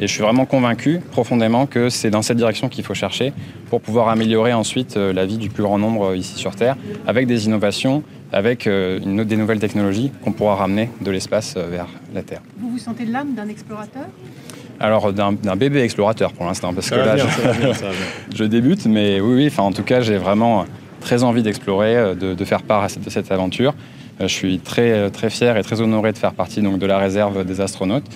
Et 0.00 0.06
je 0.06 0.12
suis 0.12 0.22
vraiment 0.22 0.46
convaincu 0.46 0.98
profondément 1.10 1.66
que 1.66 1.90
c'est 1.90 2.08
dans 2.08 2.22
cette 2.22 2.38
direction 2.38 2.70
qu'il 2.70 2.82
faut 2.82 2.94
chercher 2.94 3.34
pour 3.68 3.82
pouvoir 3.82 4.08
améliorer 4.08 4.54
ensuite 4.54 4.96
euh, 4.96 5.12
la 5.12 5.26
vie 5.26 5.36
du 5.36 5.50
plus 5.50 5.62
grand 5.62 5.78
nombre 5.78 6.16
ici 6.16 6.38
sur 6.38 6.56
Terre, 6.56 6.76
avec 7.06 7.26
des 7.26 7.44
innovations, 7.44 8.02
avec 8.32 8.66
une, 8.66 9.24
des 9.24 9.36
nouvelles 9.36 9.58
technologies 9.58 10.10
qu'on 10.24 10.32
pourra 10.32 10.54
ramener 10.54 10.88
de 11.02 11.10
l'espace 11.10 11.56
vers 11.56 11.86
la 12.14 12.22
Terre. 12.22 12.40
Vous 12.58 12.70
vous 12.70 12.78
sentez 12.78 13.04
l'âme 13.04 13.34
d'un 13.34 13.48
explorateur? 13.48 14.06
Alors 14.78 15.12
d'un 15.12 15.56
bébé 15.56 15.82
explorateur 15.82 16.32
pour 16.32 16.46
l'instant, 16.46 16.72
parce 16.72 16.88
que 16.88 16.94
là, 16.94 17.16
je, 18.34 18.44
débute, 18.44 18.86
mais 18.86 19.20
oui, 19.20 19.34
oui, 19.34 19.46
enfin, 19.48 19.64
en 19.64 19.72
tout 19.72 19.82
cas, 19.82 20.00
j'ai 20.00 20.16
vraiment 20.16 20.64
très 21.00 21.22
envie 21.22 21.42
d'explorer, 21.42 21.96
euh, 21.96 22.14
de, 22.14 22.44
faire 22.44 22.62
part 22.62 22.86
de 22.86 23.10
cette 23.10 23.30
aventure. 23.30 23.74
Euh, 24.20 24.28
je 24.28 24.32
suis 24.32 24.58
très, 24.58 25.10
très 25.10 25.28
fier 25.28 25.58
et 25.58 25.62
très 25.62 25.82
honoré 25.82 26.12
de 26.12 26.18
faire 26.18 26.32
partie 26.32 26.62
donc, 26.62 26.78
de 26.78 26.86
la 26.86 26.98
réserve 26.98 27.44
des 27.44 27.60
astronautes. 27.60 28.06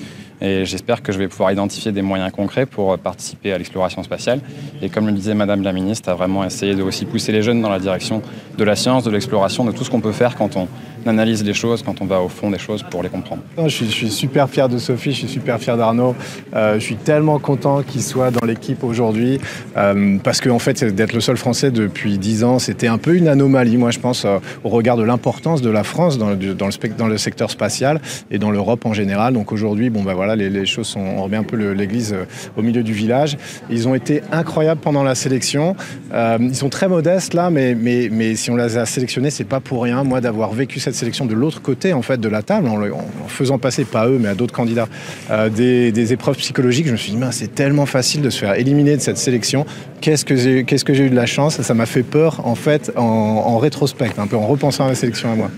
Et 0.40 0.64
j'espère 0.64 1.02
que 1.02 1.12
je 1.12 1.18
vais 1.18 1.28
pouvoir 1.28 1.52
identifier 1.52 1.92
des 1.92 2.02
moyens 2.02 2.32
concrets 2.32 2.66
pour 2.66 2.98
participer 2.98 3.52
à 3.52 3.58
l'exploration 3.58 4.02
spatiale. 4.02 4.40
Et 4.82 4.88
comme 4.88 5.06
le 5.06 5.12
disait 5.12 5.34
Madame 5.34 5.62
la 5.62 5.72
Ministre, 5.72 6.08
à 6.08 6.14
vraiment 6.14 6.44
essayer 6.44 6.74
de 6.74 6.82
aussi 6.82 7.04
pousser 7.04 7.32
les 7.32 7.42
jeunes 7.42 7.62
dans 7.62 7.70
la 7.70 7.78
direction 7.78 8.22
de 8.58 8.64
la 8.64 8.76
science, 8.76 9.04
de 9.04 9.10
l'exploration, 9.10 9.64
de 9.64 9.72
tout 9.72 9.84
ce 9.84 9.90
qu'on 9.90 10.00
peut 10.00 10.12
faire 10.12 10.36
quand 10.36 10.56
on, 10.56 10.68
analyse 11.06 11.44
les 11.44 11.54
choses, 11.54 11.82
quand 11.82 12.00
on 12.00 12.06
va 12.06 12.20
au 12.20 12.28
fond 12.28 12.50
des 12.50 12.58
choses 12.58 12.82
pour 12.82 13.02
les 13.02 13.08
comprendre. 13.08 13.42
je, 13.58 13.68
suis, 13.68 14.10
super 14.10 14.48
fier 14.48 14.68
de 14.68 14.78
Sophie, 14.78 15.12
je 15.12 15.18
suis 15.18 15.28
super 15.28 15.58
fier 15.58 15.76
d'Arnaud. 15.76 16.14
Euh, 16.54 16.74
je 16.74 16.80
suis 16.80 16.96
tellement 16.96 17.38
content 17.38 17.82
qu'ils 17.82 18.02
soient 18.02 18.30
dans 18.30 18.46
l'équipe 18.46 18.84
aujourd'hui 18.84 19.40
euh, 19.76 20.18
parce 20.22 20.40
qu'en 20.40 20.54
en 20.54 20.58
fait, 20.58 20.84
d'être 20.84 21.12
le 21.12 21.20
seul 21.20 21.36
Français 21.36 21.70
depuis 21.70 22.18
10 22.18 22.44
ans, 22.44 22.58
c'était 22.58 22.86
un 22.86 22.98
peu 22.98 23.16
une 23.16 23.28
anomalie, 23.28 23.76
moi 23.76 23.90
je 23.90 23.98
pense, 23.98 24.24
euh, 24.24 24.38
au 24.62 24.68
regard 24.68 24.96
de 24.96 25.02
l'importance 25.02 25.62
de 25.62 25.70
la 25.70 25.84
France 25.84 26.18
dans 26.18 26.30
le, 26.30 27.18
secteur 27.18 27.50
spatial 27.50 28.00
et 28.30 28.38
dans 28.38 28.50
l'Europe 28.50 28.86
en 28.86 28.92
général. 28.92 29.34
Donc 29.34 29.52
aujourd'hui, 29.52 29.90
bon, 29.90 30.02
ben 30.02 30.14
voilà, 30.14 30.36
les, 30.36 30.66
choses 30.66 30.86
sont, 30.86 31.00
on 31.00 31.22
remet 31.24 31.36
un 31.36 31.44
peu 31.44 31.56
l'église 31.72 32.14
au 32.56 32.62
milieu 32.62 32.82
du 32.82 32.92
village. 32.92 33.36
Ils 33.70 33.88
ont 33.88 33.94
été 33.94 34.22
incroyables 34.32 34.80
pendant 34.80 35.02
la 35.02 35.14
sélection. 35.14 35.76
ils 36.12 36.56
sont 36.56 36.68
très 36.68 36.88
modestes 36.88 37.34
là, 37.34 37.50
mais, 37.50 37.74
mais, 37.74 38.08
mais 38.10 38.34
si 38.34 38.50
on 38.50 38.56
les 38.56 38.76
a 38.76 38.86
sélectionnés, 38.86 39.30
c'est 39.30 39.44
pas 39.44 39.60
pour 39.60 39.82
rien, 39.82 40.04
moi, 40.04 40.20
d'avoir 40.20 40.52
vécu 40.52 40.80
cette 40.80 40.93
sélection 40.94 41.26
de 41.26 41.34
l'autre 41.34 41.62
côté 41.62 41.92
en 41.92 42.02
fait 42.02 42.20
de 42.20 42.28
la 42.28 42.42
table, 42.42 42.68
en, 42.68 43.28
faisant 43.28 43.58
passer 43.58 43.84
pas 43.84 44.08
eux 44.08 44.18
mais 44.20 44.28
à 44.28 44.34
d'autres 44.34 44.54
candidats 44.54 44.88
euh, 45.30 45.48
des, 45.48 46.12
épreuves 46.12 46.36
psychologiques. 46.36 46.86
Je 46.86 46.92
me 46.92 46.96
suis 46.96 47.12
dit, 47.12 47.18
c'est 47.30 47.54
tellement 47.54 47.86
facile 47.86 48.22
de 48.22 48.30
se 48.30 48.38
faire 48.38 48.54
éliminer 48.54 48.96
de 48.96 49.00
cette 49.00 49.18
sélection. 49.18 49.66
Qu'est-ce 50.00 50.24
que 50.24 50.36
j'ai, 50.36 51.04
eu 51.04 51.10
de 51.10 51.16
la 51.16 51.26
chance? 51.26 51.60
Ça 51.60 51.74
m'a 51.74 51.86
fait 51.86 52.02
peur 52.02 52.40
en 52.44 52.54
fait 52.54 52.92
en, 52.96 53.02
en 53.02 53.58
rétrospect, 53.58 54.10
un 54.18 54.26
peu 54.26 54.36
en 54.36 54.46
repensant 54.46 54.84
à 54.84 54.88
la 54.88 54.94
sélection 54.94 55.32
à 55.32 55.34
moi 55.34 55.50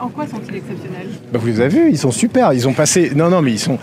en 0.00 0.08
quoi 0.08 0.26
sont-ils 0.26 0.56
exceptionnels 0.56 1.08
bah, 1.32 1.38
Vous 1.40 1.46
les 1.46 1.60
avez 1.60 1.68
vus, 1.68 1.90
ils 1.90 1.98
sont 1.98 2.10
super. 2.10 2.52
Ils 2.52 2.66
ont 2.68 2.72
passé. 2.72 3.12
Non, 3.14 3.30
non, 3.30 3.42
mais 3.42 3.52
ils 3.52 3.58
sont 3.58 3.78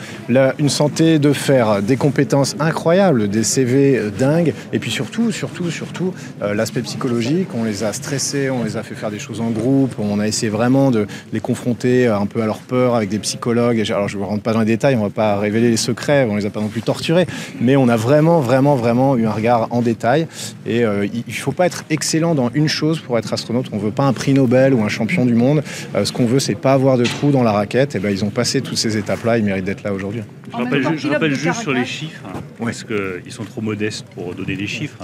une 0.57 0.69
santé 0.69 1.19
de 1.19 1.33
fer, 1.33 1.81
des 1.81 1.97
compétences 1.97 2.55
incroyables, 2.59 3.29
des 3.29 3.43
CV 3.43 3.97
euh, 3.97 4.09
dingues. 4.09 4.53
Et 4.73 4.79
puis 4.79 4.91
surtout, 4.91 5.31
surtout, 5.31 5.71
surtout, 5.71 6.13
euh, 6.41 6.53
l'aspect 6.53 6.81
psychologique. 6.81 7.49
On 7.55 7.63
les 7.63 7.83
a 7.83 7.93
stressés, 7.93 8.49
on 8.49 8.63
les 8.63 8.77
a 8.77 8.83
fait 8.83 8.95
faire 8.95 9.11
des 9.11 9.19
choses 9.19 9.41
en 9.41 9.49
groupe. 9.49 9.95
On 9.99 10.19
a 10.19 10.27
essayé 10.27 10.49
vraiment 10.49 10.91
de 10.91 11.07
les 11.33 11.39
confronter 11.39 12.07
euh, 12.07 12.17
un 12.17 12.25
peu 12.25 12.41
à 12.41 12.45
leur 12.45 12.59
peur 12.59 12.95
avec 12.95 13.09
des 13.09 13.19
psychologues. 13.19 13.83
Alors, 13.89 14.07
je 14.07 14.17
ne 14.17 14.23
rentre 14.23 14.43
pas 14.43 14.53
dans 14.53 14.59
les 14.59 14.65
détails, 14.65 14.95
on 14.95 14.99
ne 14.99 15.03
va 15.05 15.09
pas 15.09 15.37
révéler 15.37 15.69
les 15.69 15.77
secrets, 15.77 16.27
on 16.29 16.35
les 16.35 16.45
a 16.45 16.49
pas 16.49 16.61
non 16.61 16.67
plus 16.67 16.81
torturés. 16.81 17.25
Mais 17.61 17.75
on 17.75 17.87
a 17.87 17.95
vraiment, 17.95 18.39
vraiment, 18.39 18.75
vraiment 18.75 19.17
eu 19.17 19.25
un 19.25 19.31
regard 19.31 19.67
en 19.71 19.81
détail. 19.81 20.27
Et 20.65 20.81
il 20.81 21.23
ne 21.27 21.33
faut 21.33 21.51
pas 21.51 21.65
être 21.65 21.83
excellent 21.89 22.35
dans 22.35 22.49
une 22.53 22.67
chose 22.67 22.99
pour 22.99 23.17
être 23.17 23.33
astronaute. 23.33 23.67
On 23.71 23.77
ne 23.77 23.81
veut 23.81 23.91
pas 23.91 24.03
un 24.03 24.13
prix 24.13 24.33
Nobel 24.33 24.73
ou 24.73 24.83
un 24.83 24.89
champion 24.89 25.25
du 25.25 25.33
monde. 25.33 25.61
Euh, 25.95 26.05
ce 26.05 26.11
qu'on 26.11 26.25
veut, 26.25 26.39
c'est 26.39 26.55
pas 26.55 26.73
avoir 26.73 26.97
de 26.97 27.05
trou 27.05 27.31
dans 27.31 27.43
la 27.43 27.51
raquette. 27.51 27.95
Et 27.95 27.99
ben, 27.99 28.09
ils 28.09 28.23
ont 28.23 28.29
passé 28.29 28.61
toutes 28.61 28.77
ces 28.77 28.97
étapes-là, 28.97 29.37
ils 29.37 29.43
méritent 29.43 29.65
d'être 29.65 29.83
là 29.83 29.93
aujourd'hui. 29.93 30.21
Je 30.51 31.07
rappelle, 31.07 31.33
juste 31.33 31.61
sur 31.61 31.73
les 31.73 31.85
chiffres, 31.85 32.21
hein, 32.27 32.39
parce 32.57 32.83
qu'ils 32.83 33.31
sont 33.31 33.45
trop 33.45 33.61
modestes 33.61 34.05
pour 34.13 34.33
donner 34.33 34.55
des 34.55 34.67
chiffres. 34.67 35.03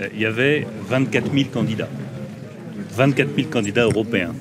Euh, 0.00 0.08
il 0.14 0.20
y 0.20 0.26
avait 0.26 0.66
24 0.88 1.32
000 1.32 1.48
candidats. 1.52 1.88
24 2.94 3.28
000 3.36 3.48
candidats 3.48 3.84
européens. 3.84 4.32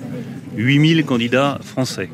8 0.56 0.96
000 0.96 1.08
candidats 1.08 1.60
français. 1.62 2.10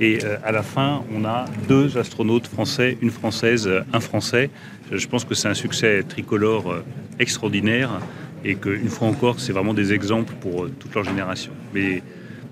Et 0.00 0.18
euh, 0.22 0.36
à 0.44 0.52
la 0.52 0.62
fin, 0.62 1.02
on 1.14 1.24
a 1.24 1.46
deux 1.68 1.98
astronautes 1.98 2.46
français, 2.46 2.98
une 3.00 3.10
française, 3.10 3.68
un 3.92 4.00
français. 4.00 4.50
Je 4.92 5.06
pense 5.06 5.24
que 5.24 5.34
c'est 5.34 5.48
un 5.48 5.54
succès 5.54 6.04
tricolore 6.08 6.82
extraordinaire 7.18 8.00
et 8.44 8.54
qu'une 8.54 8.88
fois 8.88 9.08
encore, 9.08 9.40
c'est 9.40 9.52
vraiment 9.52 9.74
des 9.74 9.92
exemples 9.92 10.34
pour 10.40 10.68
toute 10.78 10.94
leur 10.94 11.04
génération. 11.04 11.52
Mais 11.74 12.02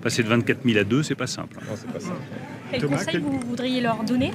Passer 0.07 0.23
de 0.23 0.29
24 0.29 0.59
000 0.63 0.79
à 0.79 0.85
2, 0.85 1.03
c'est 1.03 1.15
pas 1.15 1.27
simple. 1.27 1.57
Non, 1.67 1.75
pas 1.91 1.99
simple. 1.99 2.15
Quel 2.71 2.85
conseil 2.85 3.17
vous 3.17 3.41
voudriez 3.45 3.81
leur 3.81 4.05
donner 4.05 4.31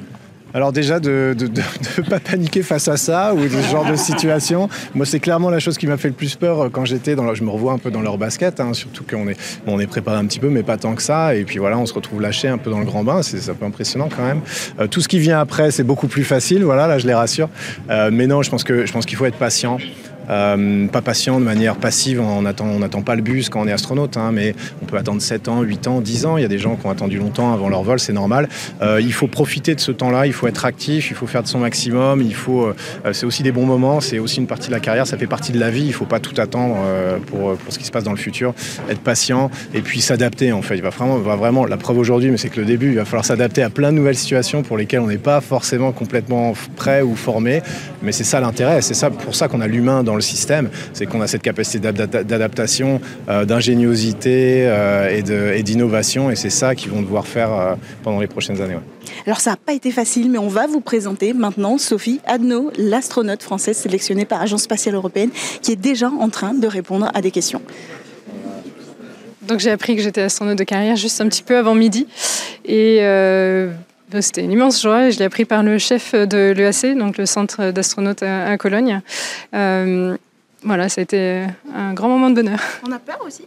alors 0.53 0.71
déjà, 0.71 1.01
de 1.01 1.35
ne 1.35 2.03
pas 2.11 2.21
paniquer 2.21 2.63
face 2.63 2.87
à 2.87 2.99
ça 2.99 3.33
ou 3.33 3.41
de 3.41 3.49
ce 3.49 3.71
genre 3.71 3.91
de 3.91 3.97
situation. 3.97 4.69
Moi, 4.95 5.07
c'est 5.07 5.19
clairement 5.19 5.49
la 5.49 5.61
chose 5.61 5.79
qui 5.79 5.87
m'a 5.87 5.97
fait 5.97 6.09
le 6.09 6.15
plus 6.15 6.37
peur 6.37 6.69
quand 6.71 6.85
j'étais 6.85 7.15
dans... 7.15 7.33
je 7.33 7.43
me 7.43 7.49
revois 7.49 7.73
un 7.73 7.79
peu 7.79 7.91
dans 7.91 8.03
leur 8.03 8.19
basket, 8.19 8.61
hein, 8.61 8.75
surtout 8.75 9.03
qu'on 9.03 9.29
est, 9.29 9.63
on 9.67 9.81
est 9.81 9.87
préparé 9.87 10.19
un 10.19 10.27
petit 10.27 10.41
peu, 10.41 10.51
mais 10.51 10.63
pas 10.63 10.77
tant 10.77 10.95
que 10.95 11.01
ça. 11.01 11.35
Et 11.35 11.45
puis 11.45 11.59
voilà, 11.59 11.79
on 11.79 11.87
se 11.87 11.95
retrouve 11.95 12.21
lâché 12.21 12.49
un 12.49 12.59
peu 12.59 12.71
dans 12.71 12.81
le 12.81 12.85
grand 12.85 13.03
bain. 13.03 13.23
C'est 13.23 13.49
un 13.49 13.55
peu 13.55 13.65
impressionnant 13.65 14.11
quand 14.15 14.27
même. 14.27 14.43
Euh, 14.79 14.89
tout 14.89 15.01
ce 15.01 15.09
qui 15.09 15.21
vient 15.21 15.41
après, 15.41 15.71
c'est 15.71 15.85
beaucoup 15.85 16.07
plus 16.07 16.25
facile. 16.25 16.65
Voilà, 16.65 16.87
là, 16.87 16.99
je 16.99 17.07
les 17.07 17.15
rassure. 17.15 17.49
Euh, 17.89 18.11
mais 18.13 18.27
non, 18.27 18.43
je 18.43 18.51
pense 18.51 18.63
que 18.63 18.85
je 18.85 18.93
pense 18.93 19.07
qu'il 19.07 19.17
faut 19.17 19.25
être 19.25 19.39
patient. 19.39 19.79
Euh, 20.31 20.87
pas 20.89 21.03
patient 21.03 21.41
de 21.41 21.45
manière 21.45 21.77
passive, 21.77 22.21
on 22.21 22.43
n'attend 22.43 23.03
pas 23.03 23.17
le 23.17 23.23
bus 23.23 23.49
quand 23.49 23.63
on 23.63 23.69
est 23.69 23.73
astronaute, 23.73 24.17
hein, 24.17 24.31
mais 24.33 24.55
on 24.83 24.87
peut 24.87 24.97
attendre 24.97 25.21
7 25.21 25.49
ans, 25.49 25.63
8 25.63 25.87
ans, 25.87 26.01
10 26.01 26.27
ans. 26.27 26.37
Il 26.37 26.43
y 26.43 26.45
a 26.45 26.49
des 26.49 26.59
gens 26.59 26.77
qui 26.77 26.87
ont 26.87 26.91
attendu 26.91 27.19
longtemps 27.19 27.53
avant 27.53 27.69
leur 27.69 27.83
vol, 27.83 27.99
c'est 27.99 28.13
normal. 28.13 28.49
Euh, 28.83 29.01
il 29.01 29.13
faut 29.13 29.27
profiter 29.27 29.75
de 29.75 29.81
ce 29.81 29.93
temps-là, 29.93 30.27
il 30.27 30.33
faut 30.33 30.47
être 30.47 30.65
actif, 30.65 31.11
il 31.11 31.17
faut 31.17 31.27
faire 31.27 31.43
de 31.43 31.49
son 31.49 31.59
maximum, 31.59 32.23
il 32.23 32.35
faut, 32.35 32.67
euh, 32.67 32.75
c'est 33.13 33.27
aussi 33.27 33.43
des 33.43 33.53
bons 33.53 33.67
moments, 33.67 34.01
c'est 34.01 34.19
aussi 34.19 34.39
une 34.39 34.47
partie 34.47 34.69
de 34.69 34.73
la 34.73 34.81
carrière, 34.81 35.07
ça 35.07 35.19
fait 35.19 35.27
partie 35.27 35.53
de 35.53 35.59
la 35.59 35.71
vie, 35.71 35.83
il 35.83 35.89
ne 35.89 35.93
faut 35.93 36.05
pas 36.05 36.21
tout 36.21 36.41
attendre 36.41 36.77
pour, 37.27 37.57
pour, 37.57 37.73
ce 37.73 37.79
qui 37.79 37.85
se 37.85 37.91
passe 37.91 38.05
dans 38.05 38.13
le 38.13 38.17
futur, 38.17 38.55
être 38.89 39.01
patient 39.01 39.51
et 39.75 39.81
puis 39.81 40.01
s'adapter 40.01 40.53
en 40.53 40.63
fait. 40.63 40.77
Il 40.77 40.83
va 40.83 40.91
vraiment, 40.91 41.19
va 41.19 41.37
vraiment 41.37 41.67
la 41.67 41.77
preuve 41.77 41.99
aujourd'hui, 41.99 42.31
mais 42.31 42.37
c'est 42.37 42.49
que 42.49 42.61
le 42.61 42.67
début, 42.67 42.89
il 42.89 42.97
va 42.97 43.05
falloir 43.05 43.25
s'adapter 43.25 43.63
à 43.63 43.71
plein 43.71 43.93
de 43.93 43.97
nouvelles 43.97 44.17
situations 44.17 44.63
pour 44.63 44.77
lesquelles 44.77 45.01
on 45.01 45.07
n'est 45.07 45.19
pas 45.19 45.41
forcément 45.41 45.93
complètement 45.93 46.55
prêt 46.77 47.03
ou 47.03 47.17
formé, 47.17 47.63
mais 48.03 48.13
c'est 48.13 48.25
ça 48.25 48.41
l'intérêt, 48.41 48.83
c'est 48.83 48.95
ça 48.95 49.11
pour 49.11 49.35
ça 49.35 49.49
qu'on 49.49 49.61
a 49.61 49.67
l'humain 49.67 50.03
dans 50.03 50.12
le 50.15 50.21
système, 50.21 50.71
c'est 50.93 51.07
qu'on 51.07 51.21
a 51.21 51.27
cette 51.27 51.43
capacité 51.43 51.79
d'adaptation, 51.79 53.01
euh, 53.29 53.45
d'ingéniosité 53.45 54.65
euh, 54.67 55.55
et 55.55 55.63
d'innovation, 55.63 56.31
et 56.31 56.37
c'est 56.37 56.51
ça 56.51 56.75
qu'ils 56.75 56.91
vont 56.91 57.03
devoir 57.03 57.27
faire 57.27 57.53
euh, 57.53 57.75
pendant 58.03 58.21
les 58.21 58.27
prochaines 58.27 58.61
années. 58.61 58.77
Alors 59.27 59.41
ça 59.41 59.51
n'a 59.51 59.57
pas 59.57 59.73
été 59.73 59.91
facile, 59.91 60.31
mais 60.31 60.39
on 60.39 60.49
va 60.49 60.67
vous 60.67 60.81
présenter 60.81 61.33
maintenant 61.33 61.79
Sophie 61.79 62.21
Adno, 62.27 62.71
l'astronaute 62.79 63.43
française 63.43 63.77
sélectionnée 63.77 64.25
par 64.25 64.41
l'Agence 64.41 64.63
spatiale 64.63 64.95
européenne, 64.95 65.31
qui 65.61 65.73
est 65.73 65.77
déjà 65.77 66.09
en 66.09 66.29
train 66.29 66.55
de 66.55 66.67
répondre 66.67 67.11
à 67.13 67.21
des 67.21 67.31
questions. 67.31 67.63
Donc 69.43 69.59
j'ai 69.59 69.71
appris 69.71 69.97
que 69.97 70.03
j'étais 70.03 70.23
astronaute 70.23 70.59
de 70.59 70.65
carrière 70.65 70.97
juste 70.97 71.21
un 71.21 71.29
petit 71.29 71.43
peu 71.43 71.57
avant 71.57 71.75
midi. 71.75 72.07
Et 72.65 73.01
c'était 74.21 74.43
une 74.43 74.53
immense 74.53 74.83
joie. 74.83 75.11
Je 75.11 75.19
l'ai 75.19 75.25
appris 75.25 75.45
par 75.45 75.63
le 75.63 75.79
chef 75.79 76.15
de 76.15 76.53
l'EAC, 76.57 76.97
donc 76.97 77.19
le 77.19 77.27
centre 77.27 77.71
d'astronautes 77.71 78.23
à, 78.23 78.57
Cologne. 78.59 79.01
Euh, 79.55 80.17
voilà, 80.63 80.89
ça 80.89 81.01
a 81.01 81.03
été 81.03 81.45
un 81.75 81.93
grand 81.95 82.09
moment 82.09 82.31
de 82.31 82.37
bonheur. 82.37 82.61
On 82.87 82.93
a 82.93 82.99
peur 82.99 83.19
aussi? 83.27 83.47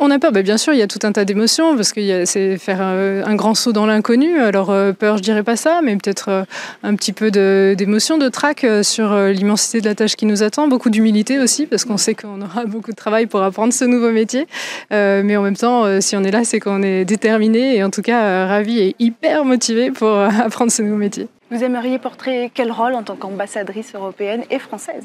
On 0.00 0.10
a 0.10 0.18
peur, 0.18 0.32
bah, 0.32 0.42
bien 0.42 0.56
sûr, 0.56 0.72
il 0.72 0.78
y 0.78 0.82
a 0.82 0.86
tout 0.86 0.98
un 1.02 1.12
tas 1.12 1.24
d'émotions 1.24 1.76
parce 1.76 1.92
que 1.92 2.24
c'est 2.24 2.56
faire 2.56 2.78
euh, 2.80 3.22
un 3.24 3.34
grand 3.34 3.54
saut 3.54 3.72
dans 3.72 3.86
l'inconnu. 3.86 4.38
Alors 4.38 4.70
euh, 4.70 4.92
peur, 4.92 5.18
je 5.18 5.22
dirais 5.22 5.42
pas 5.42 5.56
ça, 5.56 5.80
mais 5.84 5.94
peut-être 5.96 6.28
euh, 6.30 6.44
un 6.82 6.94
petit 6.96 7.12
peu 7.12 7.30
d'émotion, 7.30 8.16
de, 8.16 8.28
trac 8.28 8.66
sur 8.82 9.14
l'immensité 9.14 9.80
de 9.80 9.86
la 9.86 9.94
tâche 9.94 10.16
qui 10.16 10.24
nous 10.24 10.42
attend, 10.42 10.68
beaucoup 10.68 10.88
d'humilité 10.88 11.38
aussi 11.38 11.66
parce 11.66 11.84
qu'on 11.84 11.98
sait 11.98 12.14
qu'on 12.14 12.40
aura 12.40 12.64
beaucoup 12.66 12.92
de 12.92 12.96
travail 12.96 13.26
pour 13.26 13.42
apprendre 13.42 13.72
ce 13.72 13.84
nouveau 13.84 14.10
métier. 14.10 14.46
mais 14.90 15.36
en 15.36 15.42
même 15.42 15.56
temps, 15.56 16.00
si 16.00 16.16
on 16.16 16.24
est 16.24 16.30
là, 16.30 16.44
c'est 16.44 16.60
qu'on 16.60 16.82
est 16.82 17.04
déterminé 17.04 17.76
et 17.76 17.84
en 17.84 17.90
tout 17.90 18.02
cas 18.02 18.46
ravi 18.46 18.78
et 18.78 18.96
hyper 18.98 19.44
motivé 19.44 19.90
pour 19.90 20.18
apprendre 20.44 20.72
ce 20.72 20.82
nouveau 20.82 20.96
métier. 20.96 21.28
Vous 21.50 21.62
aimeriez 21.62 21.98
porter 21.98 22.50
quel 22.54 22.70
rôle 22.70 22.94
en 22.94 23.02
tant 23.02 23.16
qu'ambassadrice 23.16 23.94
européenne 23.94 24.44
et 24.50 24.58
française? 24.58 25.04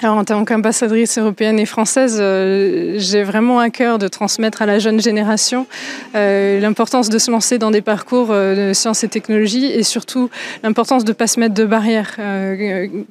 Alors, 0.00 0.16
en 0.16 0.24
tant 0.24 0.44
qu'ambassadrice 0.44 1.18
européenne 1.18 1.58
et 1.58 1.66
française, 1.66 2.18
euh, 2.20 2.94
j'ai 2.98 3.24
vraiment 3.24 3.58
à 3.58 3.68
cœur 3.68 3.98
de 3.98 4.06
transmettre 4.06 4.62
à 4.62 4.66
la 4.66 4.78
jeune 4.78 5.00
génération 5.00 5.66
euh, 6.14 6.60
l'importance 6.60 7.08
de 7.08 7.18
se 7.18 7.32
lancer 7.32 7.58
dans 7.58 7.72
des 7.72 7.80
parcours 7.80 8.28
euh, 8.30 8.68
de 8.68 8.72
sciences 8.74 9.02
et 9.02 9.08
technologies 9.08 9.66
et 9.66 9.82
surtout 9.82 10.30
l'importance 10.62 11.04
de 11.04 11.10
ne 11.10 11.14
pas 11.14 11.26
se 11.26 11.40
mettre 11.40 11.54
de 11.54 11.64
barrières, 11.64 12.16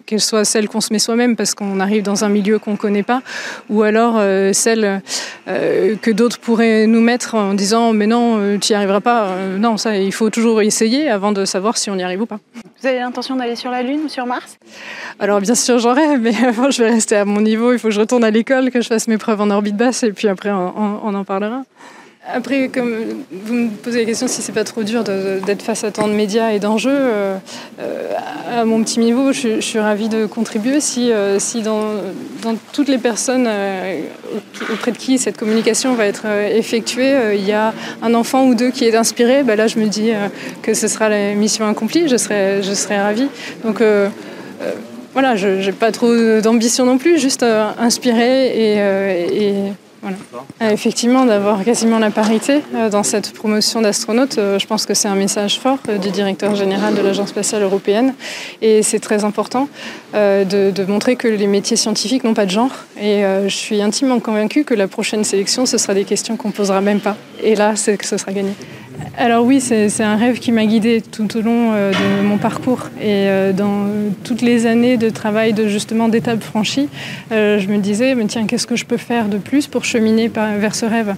qu'elles 0.05 0.21
soient 0.21 0.45
celles 0.45 0.69
qu'on 0.69 0.79
se 0.79 0.93
met 0.93 0.99
soi-même 0.99 1.35
parce 1.35 1.55
qu'on 1.55 1.81
arrive 1.81 2.03
dans 2.03 2.23
un 2.23 2.29
milieu 2.29 2.57
qu'on 2.57 2.71
ne 2.71 2.77
connaît 2.77 3.03
pas 3.03 3.21
ou 3.69 3.83
alors 3.83 4.21
celles 4.53 5.01
que 5.45 6.11
d'autres 6.11 6.39
pourraient 6.39 6.87
nous 6.87 7.01
mettre 7.01 7.35
en 7.35 7.53
disant 7.53 7.91
mais 7.93 8.07
non, 8.07 8.57
tu 8.59 8.71
n'y 8.71 8.75
arriveras 8.75 9.01
pas. 9.01 9.35
non, 9.57 9.77
ça, 9.77 9.97
il 9.97 10.13
faut 10.13 10.29
toujours 10.29 10.61
essayer 10.61 11.09
avant 11.09 11.31
de 11.31 11.45
savoir 11.45 11.77
si 11.77 11.89
on 11.89 11.97
y 11.97 12.03
arrive 12.03 12.21
ou 12.21 12.25
pas. 12.25 12.39
Vous 12.79 12.87
avez 12.87 12.99
l'intention 12.99 13.35
d'aller 13.35 13.55
sur 13.55 13.71
la 13.71 13.81
Lune 13.81 14.01
ou 14.05 14.09
sur 14.09 14.25
Mars? 14.25 14.57
Alors, 15.19 15.41
bien 15.41 15.55
sûr, 15.55 15.79
j'en 15.79 15.93
rêve, 15.93 16.19
mais 16.21 16.33
je 16.77 16.83
vais 16.83 16.91
rester 16.91 17.15
à 17.15 17.25
mon 17.25 17.41
niveau. 17.41 17.73
Il 17.73 17.79
faut 17.79 17.87
que 17.87 17.93
je 17.93 17.99
retourne 17.99 18.23
à 18.23 18.31
l'école, 18.31 18.71
que 18.71 18.81
je 18.81 18.87
fasse 18.87 19.07
mes 19.07 19.17
preuves 19.17 19.41
en 19.41 19.49
orbite 19.49 19.75
basse, 19.75 20.03
et 20.03 20.11
puis 20.11 20.27
après, 20.27 20.51
on, 20.51 21.13
en 21.15 21.23
parlera. 21.23 21.63
Après, 22.31 22.67
comme 22.67 22.93
vous 23.31 23.53
me 23.53 23.69
posez 23.69 23.99
la 23.99 24.05
question 24.05 24.27
si 24.27 24.41
c'est 24.41 24.51
pas 24.51 24.65
trop 24.65 24.83
dur 24.83 25.05
d'être 25.05 25.61
face 25.61 25.85
à 25.85 25.91
tant 25.91 26.09
de 26.09 26.13
médias 26.13 26.51
et 26.51 26.59
d'enjeux, 26.59 26.89
euh, 26.91 27.37
euh, 27.79 28.11
à 28.51 28.65
mon 28.65 28.83
petit 28.83 28.99
niveau, 28.99 29.31
je, 29.31 29.61
suis 29.61 29.79
ravie 29.79 30.09
de 30.09 30.25
contribuer. 30.25 30.81
Si, 30.81 31.09
euh, 31.09 31.39
si 31.39 31.61
dans, 31.61 31.93
toutes 32.73 32.89
les 32.89 32.97
personnes 32.97 33.49
auprès 34.73 34.91
de 34.91 34.97
qui 34.97 35.17
cette 35.17 35.37
communication 35.37 35.95
va 35.95 36.05
être 36.05 36.25
effectuée, 36.25 37.35
il 37.35 37.45
y 37.45 37.53
a 37.53 37.73
un 38.01 38.13
enfant 38.13 38.45
ou 38.45 38.55
deux 38.55 38.71
qui 38.71 38.83
est 38.83 38.95
inspiré, 38.95 39.43
ben 39.43 39.55
là 39.55 39.67
je 39.67 39.79
me 39.79 39.87
dis 39.87 40.11
que 40.61 40.73
ce 40.73 40.89
sera 40.89 41.07
la 41.07 41.33
mission 41.33 41.65
accomplie, 41.65 42.09
je 42.09 42.17
serai, 42.17 42.61
je 42.61 42.73
serai 42.73 42.99
ravie. 42.99 43.29
Donc 43.63 43.81
voilà, 45.17 45.35
je 45.35 45.47
n'ai 45.47 45.71
pas 45.71 45.91
trop 45.91 46.13
d'ambition 46.41 46.85
non 46.85 46.99
plus, 46.99 47.19
juste 47.19 47.43
inspirer 47.43 48.47
et, 48.55 49.47
et 49.47 49.53
euh, 50.61 50.69
effectivement, 50.71 51.25
d'avoir 51.25 51.63
quasiment 51.63 51.99
la 51.99 52.11
parité 52.11 52.61
euh, 52.75 52.89
dans 52.89 53.03
cette 53.03 53.33
promotion 53.33 53.81
d'astronautes, 53.81 54.37
euh, 54.37 54.59
je 54.59 54.67
pense 54.67 54.85
que 54.85 54.93
c'est 54.93 55.07
un 55.07 55.15
message 55.15 55.59
fort 55.59 55.79
du 56.01 56.09
directeur 56.11 56.55
général 56.55 56.95
de 56.95 57.01
l'Agence 57.01 57.29
spatiale 57.29 57.63
européenne. 57.63 58.13
Et 58.61 58.83
c'est 58.83 58.99
très 58.99 59.23
important 59.23 59.69
de, 60.13 60.85
montrer 60.87 61.15
que 61.15 61.27
les 61.27 61.47
métiers 61.47 61.77
scientifiques 61.77 62.23
n'ont 62.23 62.33
pas 62.33 62.45
de 62.45 62.51
genre. 62.51 62.71
Et 62.99 63.21
je 63.21 63.55
suis 63.55 63.81
intimement 63.81 64.19
convaincue 64.19 64.63
que 64.63 64.73
la 64.73 64.87
prochaine 64.87 65.23
sélection, 65.23 65.65
ce 65.65 65.77
sera 65.77 65.93
des 65.93 66.05
questions 66.05 66.37
qu'on 66.37 66.49
ne 66.49 66.53
posera 66.53 66.81
même 66.81 66.99
pas. 66.99 67.15
Et 67.43 67.55
là, 67.55 67.75
c'est 67.75 67.97
que 67.97 68.05
ce 68.05 68.17
sera 68.17 68.31
gagné. 68.31 68.51
Alors 69.19 69.45
oui, 69.45 69.59
c'est 69.61 70.03
un 70.03 70.15
rêve 70.15 70.37
qui 70.37 70.51
m'a 70.51 70.65
guidée 70.65 71.01
tout 71.01 71.37
au 71.37 71.41
long 71.41 71.71
euh, 71.73 71.91
de 71.91 72.23
mon 72.23 72.37
parcours. 72.37 72.89
Et 72.99 73.25
euh, 73.27 73.51
dans 73.51 73.87
toutes 74.23 74.43
les 74.43 74.67
années 74.67 74.97
de 74.97 75.09
travail 75.09 75.53
de 75.53 75.67
justement 75.67 76.07
d'étapes 76.07 76.43
franchies, 76.43 76.87
euh, 77.31 77.57
je 77.57 77.67
me 77.67 77.77
disais 77.77 78.13
mais 78.13 78.25
tiens 78.25 78.45
qu'est-ce 78.45 78.67
que 78.67 78.75
je 78.75 78.85
peux 78.85 78.97
faire 78.97 79.27
de 79.27 79.39
plus 79.39 79.65
pour 79.65 79.85
cheminer 79.85 80.29
vers 80.29 80.75
ce 80.75 80.85
rêve? 80.85 81.15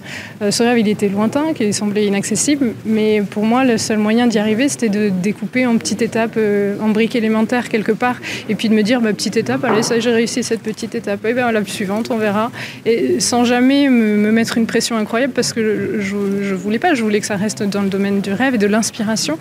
Ce 0.48 0.62
rêve 0.62 0.78
il 0.78 0.88
était 0.88 1.08
lointain, 1.08 1.52
qui 1.54 1.72
semblait 1.74 2.06
inaccessible, 2.06 2.72
mais 2.86 3.20
pour 3.20 3.44
moi 3.44 3.64
le 3.64 3.76
seul 3.76 3.98
moyen 3.98 4.26
d'y 4.26 4.38
arriver 4.38 4.68
c'était 4.68 4.88
de 4.88 5.10
découper 5.10 5.66
en 5.66 5.76
petites 5.76 6.00
étapes, 6.00 6.38
en 6.82 6.88
briques 6.88 7.16
élémentaires 7.16 7.68
quelque 7.68 7.92
part, 7.92 8.16
et 8.48 8.54
puis 8.54 8.70
de 8.70 8.74
me 8.74 8.82
dire 8.82 9.02
bah, 9.02 9.12
petite 9.12 9.36
étape, 9.36 9.62
allez 9.64 9.82
ça 9.82 10.00
j'ai 10.00 10.10
réussi 10.10 10.42
cette 10.42 10.62
petite 10.62 10.94
étape, 10.94 11.24
et 11.26 11.34
bien 11.34 11.52
la 11.52 11.64
suivante 11.66 12.10
on 12.10 12.16
verra, 12.16 12.50
et 12.86 13.20
sans 13.20 13.44
jamais 13.44 13.88
me, 13.88 14.32
mettre 14.32 14.56
une 14.56 14.66
pression 14.66 14.96
incroyable 14.96 15.34
parce 15.34 15.52
que 15.52 16.00
je, 16.00 16.16
je 16.42 16.54
voulais 16.54 16.78
pas, 16.78 16.94
je 16.94 17.02
voulais 17.02 17.20
que 17.20 17.26
ça 17.26 17.36
reste 17.36 17.62
dans 17.70 17.82
le 17.82 17.88
domaine 17.88 18.20
du 18.20 18.32
rêve 18.32 18.54
et 18.54 18.58
de 18.58 18.66
l'inspiration. 18.66 19.38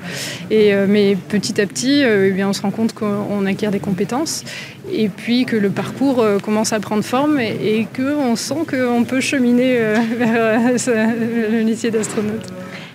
Et, 0.49 0.73
euh, 0.73 0.85
mais 0.87 1.15
petit 1.15 1.59
à 1.59 1.67
petit, 1.67 2.03
euh, 2.03 2.29
eh 2.29 2.31
bien, 2.31 2.49
on 2.49 2.53
se 2.53 2.61
rend 2.61 2.71
compte 2.71 2.93
qu'on 2.93 3.45
acquiert 3.45 3.71
des 3.71 3.79
compétences 3.79 4.43
et 4.91 5.09
puis 5.09 5.45
que 5.45 5.55
le 5.55 5.69
parcours 5.69 6.19
euh, 6.19 6.39
commence 6.39 6.73
à 6.73 6.79
prendre 6.79 7.03
forme 7.03 7.39
et, 7.39 7.57
et 7.61 7.87
qu'on 7.95 8.35
sent 8.35 8.65
qu'on 8.69 9.03
peut 9.03 9.21
cheminer 9.21 9.77
vers 10.17 10.71
le 10.71 11.63
métier 11.63 11.91
d'astronaute. 11.91 12.47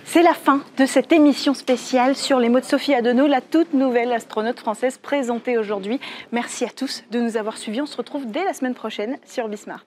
C'est 0.05 0.23
la 0.23 0.33
fin 0.33 0.61
de 0.77 0.85
cette 0.85 1.11
émission 1.11 1.53
spéciale 1.53 2.15
sur 2.15 2.39
les 2.39 2.47
mots 2.47 2.59
de 2.59 2.65
Sophie 2.65 2.93
Adenau, 2.93 3.27
la 3.27 3.41
toute 3.41 3.73
nouvelle 3.73 4.13
astronaute 4.13 4.59
française 4.59 4.97
présentée 4.97 5.57
aujourd'hui. 5.57 5.99
Merci 6.31 6.63
à 6.63 6.69
tous 6.69 7.03
de 7.11 7.19
nous 7.19 7.37
avoir 7.37 7.57
suivis. 7.57 7.81
On 7.81 7.85
se 7.85 7.97
retrouve 7.97 8.25
dès 8.31 8.45
la 8.45 8.53
semaine 8.53 8.75
prochaine 8.75 9.17
sur 9.25 9.49
Bismart. 9.49 9.83